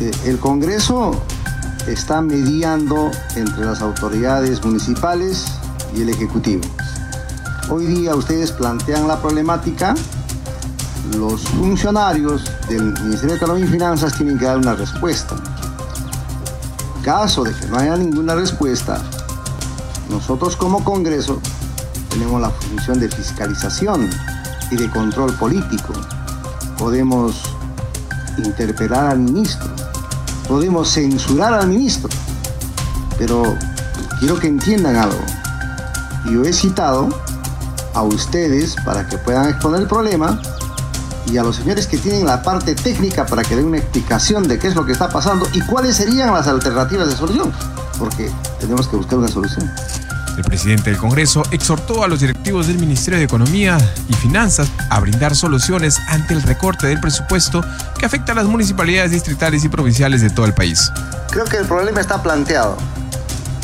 [0.00, 1.24] Eh, el Congreso
[1.92, 5.46] está mediando entre las autoridades municipales
[5.96, 6.62] y el Ejecutivo.
[7.70, 9.94] Hoy día ustedes plantean la problemática,
[11.16, 15.36] los funcionarios del Ministerio de Economía y Finanzas tienen que dar una respuesta.
[17.02, 19.00] Caso de que no haya ninguna respuesta,
[20.10, 21.40] nosotros como Congreso
[22.10, 24.10] tenemos la función de fiscalización
[24.70, 25.94] y de control político.
[26.76, 27.42] Podemos
[28.36, 29.68] interpelar al ministro,
[30.48, 32.08] podemos censurar al ministro,
[33.18, 33.56] pero
[34.18, 35.20] quiero que entiendan algo.
[36.32, 37.08] Yo he citado
[37.94, 40.40] a ustedes para que puedan exponer el problema
[41.26, 44.58] y a los señores que tienen la parte técnica para que den una explicación de
[44.58, 47.52] qué es lo que está pasando y cuáles serían las alternativas de solución,
[47.98, 49.70] porque tenemos que buscar una solución.
[50.38, 53.76] El presidente del Congreso exhortó a los directivos del Ministerio de Economía
[54.08, 57.64] y Finanzas a brindar soluciones ante el recorte del presupuesto
[57.98, 60.92] que afecta a las municipalidades distritales y provinciales de todo el país.
[61.32, 62.76] Creo que el problema está planteado.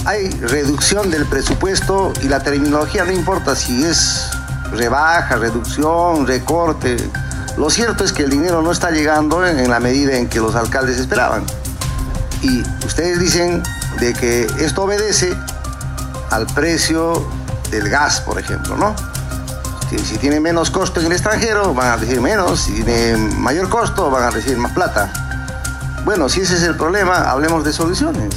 [0.05, 4.29] Hay reducción del presupuesto y la terminología no importa si es
[4.73, 6.97] rebaja, reducción, recorte.
[7.57, 10.57] Lo cierto es que el dinero no está llegando en, la medida en que los
[10.57, 11.45] alcaldes esperaban.
[12.43, 13.63] Y ustedes dicen
[14.01, 15.37] de que esto obedece
[16.31, 17.27] al precio
[17.71, 18.95] del gas, por ejemplo, ¿no?
[19.91, 24.11] Si, tiene menos costo en el extranjero, van a recibir menos, si tiene mayor costo,
[24.11, 25.13] van a recibir más plata.
[26.05, 28.35] Bueno, si ese es el problema, hablemos de soluciones.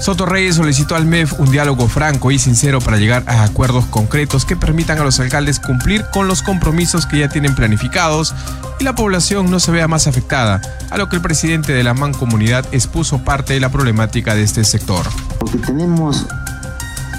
[0.00, 4.46] Soto Reyes solicitó al MEF un diálogo franco y sincero para llegar a acuerdos concretos
[4.46, 8.34] que permitan a los alcaldes cumplir con los compromisos que ya tienen planificados
[8.78, 11.92] y la población no se vea más afectada, a lo que el presidente de la
[11.92, 15.04] Mancomunidad expuso parte de la problemática de este sector.
[15.38, 16.26] Porque tenemos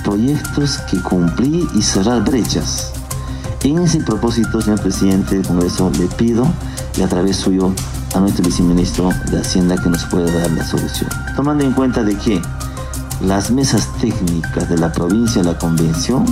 [0.03, 2.91] proyectos que cumplir y cerrar brechas.
[3.63, 6.47] En ese propósito, señor presidente del Congreso, le pido
[6.97, 7.73] y a través suyo
[8.15, 11.09] a nuestro viceministro de Hacienda que nos pueda dar la solución.
[11.35, 12.41] Tomando en cuenta de que
[13.21, 16.25] las mesas técnicas de la provincia de la Convención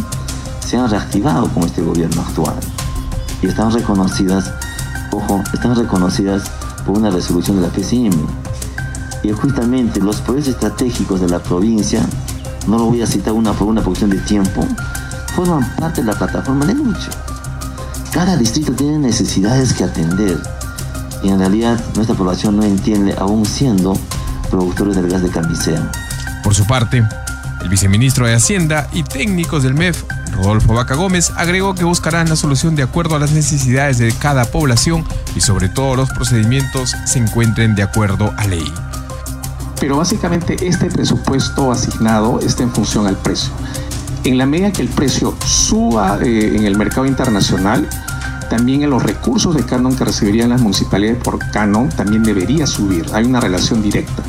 [0.65, 2.55] se han reactivado con este gobierno actual
[3.41, 4.51] y están reconocidas,
[5.11, 6.49] ojo, están reconocidas
[6.85, 8.27] por una resolución de la PCM.
[9.23, 12.05] Y justamente los proyectos estratégicos de la provincia
[12.69, 14.65] no lo voy a citar una por una cuestión de tiempo,
[15.35, 17.09] forman parte de la plataforma de lucha.
[18.11, 20.39] Cada distrito tiene necesidades que atender
[21.23, 23.97] y en realidad nuestra población no entiende aún siendo
[24.49, 25.91] productores del gas de camisea.
[26.43, 27.03] Por su parte,
[27.61, 30.03] el viceministro de Hacienda y técnicos del MEF,
[30.33, 34.45] Rodolfo Vaca Gómez, agregó que buscarán la solución de acuerdo a las necesidades de cada
[34.45, 35.03] población
[35.35, 38.71] y sobre todo los procedimientos se encuentren de acuerdo a ley.
[39.79, 43.51] Pero básicamente este presupuesto asignado está en función al precio.
[44.23, 47.87] En la medida que el precio suba eh, en el mercado internacional,
[48.49, 53.05] también en los recursos de canon que recibirían las municipalidades por canon también debería subir.
[53.13, 54.23] Hay una relación directa.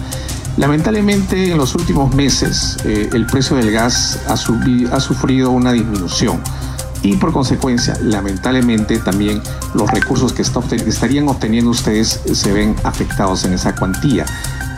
[0.57, 6.41] Lamentablemente en los últimos meses eh, el precio del gas ha, ha sufrido una disminución
[7.03, 9.43] y por consecuencia, lamentablemente también
[9.75, 14.27] los recursos que estarían obteniendo ustedes se ven afectados en esa cuantía.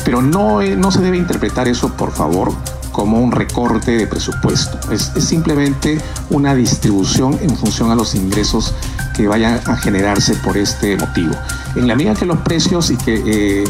[0.04, 2.52] Pero no, eh, no se debe interpretar eso, por favor,
[2.90, 4.78] como un recorte de presupuesto.
[4.92, 5.98] Es, simplemente
[6.30, 8.74] una distribución en función a los ingresos
[9.16, 11.34] que vayan a generarse por este motivo.
[11.76, 13.64] En la medida que los precios y que eh,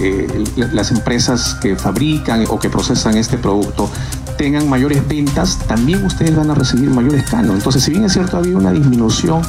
[0.56, 3.90] eh, las empresas que fabrican o que procesan este producto
[4.38, 7.54] tengan mayores ventas, también ustedes van a recibir mayores canos.
[7.54, 9.42] Entonces, si bien es cierto, había una disminución,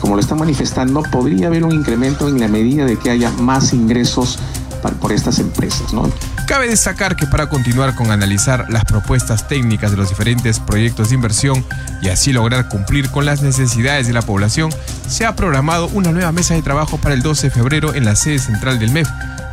[0.00, 3.72] como lo están manifestando, podría haber un incremento en la medida de que haya más
[3.72, 4.38] ingresos
[4.88, 5.92] por estas empresas.
[5.92, 6.10] ¿no?
[6.46, 11.14] Cabe destacar que para continuar con analizar las propuestas técnicas de los diferentes proyectos de
[11.14, 11.64] inversión
[12.02, 14.70] y así lograr cumplir con las necesidades de la población,
[15.08, 18.16] se ha programado una nueva mesa de trabajo para el 12 de febrero en la
[18.16, 19.08] sede central del MEF,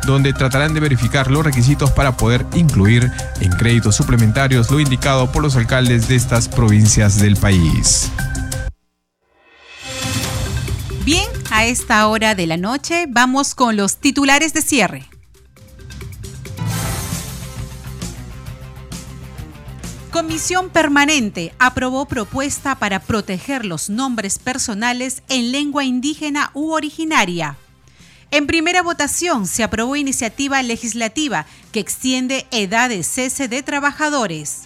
[0.06, 3.10] donde tratarán de verificar los requisitos para poder incluir
[3.40, 8.10] en créditos suplementarios lo indicado por los alcaldes de estas provincias del país.
[11.04, 15.06] Bien, a esta hora de la noche vamos con los titulares de cierre.
[20.18, 27.56] Comisión Permanente aprobó propuesta para proteger los nombres personales en lengua indígena u originaria.
[28.32, 34.62] En primera votación se aprobó iniciativa legislativa que extiende edad de cese de trabajadores.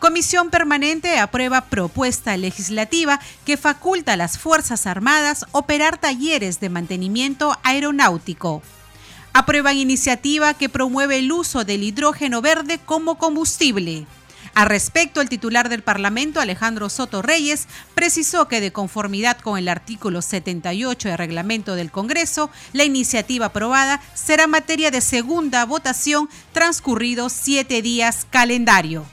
[0.00, 7.56] Comisión Permanente aprueba propuesta legislativa que faculta a las Fuerzas Armadas operar talleres de mantenimiento
[7.62, 8.62] aeronáutico.
[9.32, 14.08] Aprueban iniciativa que promueve el uso del hidrógeno verde como combustible.
[14.58, 19.68] Al respecto, el titular del Parlamento, Alejandro Soto Reyes, precisó que de conformidad con el
[19.68, 27.32] artículo 78 del reglamento del Congreso, la iniciativa aprobada será materia de segunda votación transcurridos
[27.32, 29.06] siete días calendario.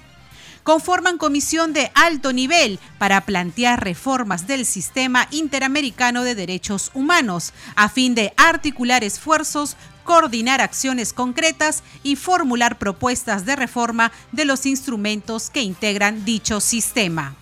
[0.63, 7.87] Conforman comisión de alto nivel para plantear reformas del sistema interamericano de derechos humanos, a
[7.89, 15.49] fin de articular esfuerzos coordinar acciones concretas y formular propuestas de reforma de los instrumentos
[15.49, 17.35] que integran dicho sistema.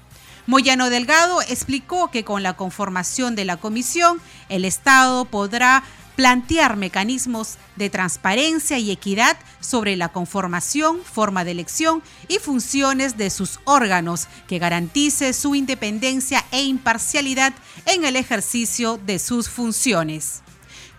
[0.48, 5.84] Moyano Delgado explicó que con la conformación de la comisión, el Estado podrá
[6.16, 13.30] plantear mecanismos de transparencia y equidad sobre la conformación, forma de elección y funciones de
[13.30, 17.54] sus órganos, que garantice su independencia e imparcialidad
[17.86, 20.43] en el ejercicio de sus funciones.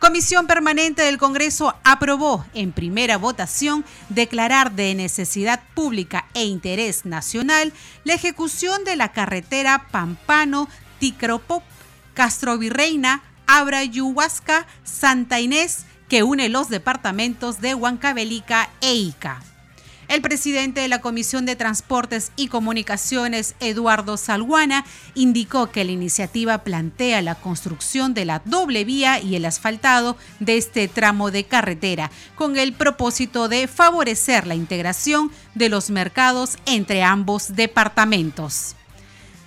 [0.05, 7.73] Comisión Permanente del Congreso aprobó en primera votación declarar de necesidad pública e interés nacional
[8.05, 11.63] la ejecución de la carretera Pampano, Ticropop,
[12.13, 19.41] Castrovirreina, Abrayuhuasca, Santa Inés, que une los departamentos de Huancavelica e Ica.
[20.15, 24.85] El presidente de la Comisión de Transportes y Comunicaciones, Eduardo Salguana,
[25.17, 30.57] indicó que la iniciativa plantea la construcción de la doble vía y el asfaltado de
[30.57, 37.03] este tramo de carretera, con el propósito de favorecer la integración de los mercados entre
[37.03, 38.77] ambos departamentos.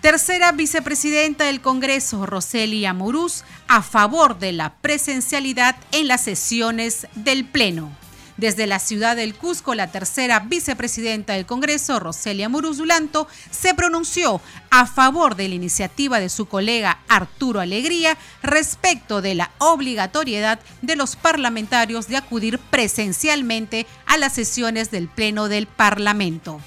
[0.02, 7.46] Tercera vicepresidenta del Congreso, Roselia Muruz, a favor de la presencialidad en las sesiones del
[7.46, 8.07] Pleno.
[8.38, 14.86] Desde la ciudad del Cusco, la tercera vicepresidenta del Congreso, Roselia Muruzulanto, se pronunció a
[14.86, 21.16] favor de la iniciativa de su colega Arturo Alegría respecto de la obligatoriedad de los
[21.16, 26.62] parlamentarios de acudir presencialmente a las sesiones del Pleno del Parlamento.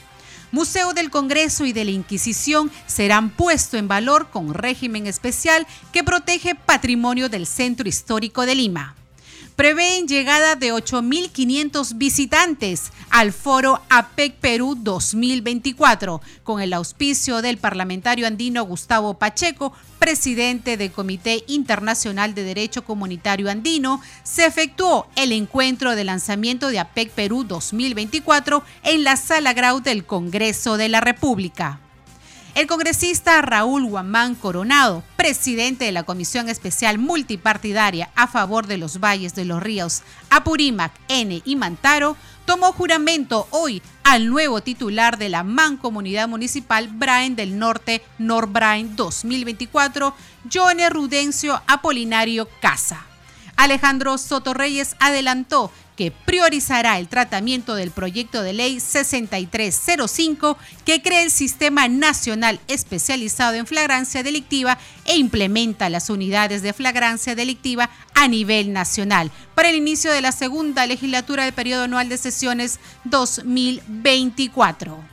[0.50, 6.02] Museo del Congreso y de la Inquisición serán puesto en valor con régimen especial que
[6.02, 8.96] protege patrimonio del Centro Histórico de Lima
[9.60, 18.26] prevén llegada de 8.500 visitantes al foro APEC Perú 2024, con el auspicio del parlamentario
[18.26, 25.94] andino Gustavo Pacheco, presidente del Comité Internacional de Derecho Comunitario Andino, se efectuó el encuentro
[25.94, 31.80] de lanzamiento de APEC Perú 2024 en la Sala Grau del Congreso de la República.
[32.54, 38.98] El congresista Raúl Guamán Coronado, presidente de la Comisión Especial Multipartidaria a favor de los
[38.98, 45.28] valles de los ríos Apurímac, N y Mantaro, tomó juramento hoy al nuevo titular de
[45.28, 50.12] la Mancomunidad Municipal Brain del Norte, Norbrain 2024,
[50.52, 53.09] Johnny Rudencio Apolinario Casa.
[53.60, 60.56] Alejandro Soto Reyes adelantó que priorizará el tratamiento del proyecto de ley 6305
[60.86, 67.34] que crea el Sistema Nacional Especializado en Flagrancia Delictiva e implementa las unidades de flagrancia
[67.34, 72.16] delictiva a nivel nacional para el inicio de la segunda legislatura del periodo anual de
[72.16, 75.09] sesiones 2024.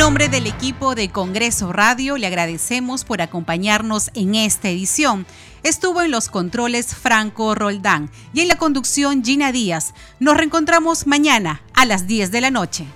[0.00, 5.26] Nombre del equipo de Congreso Radio, le agradecemos por acompañarnos en esta edición.
[5.62, 9.92] Estuvo en los controles Franco Roldán y en la conducción Gina Díaz.
[10.18, 12.86] Nos reencontramos mañana a las 10 de la noche.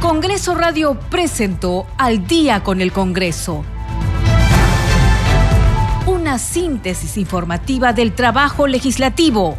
[0.00, 3.62] Congreso Radio presentó Al día con el Congreso.
[6.06, 9.58] Una síntesis informativa del trabajo legislativo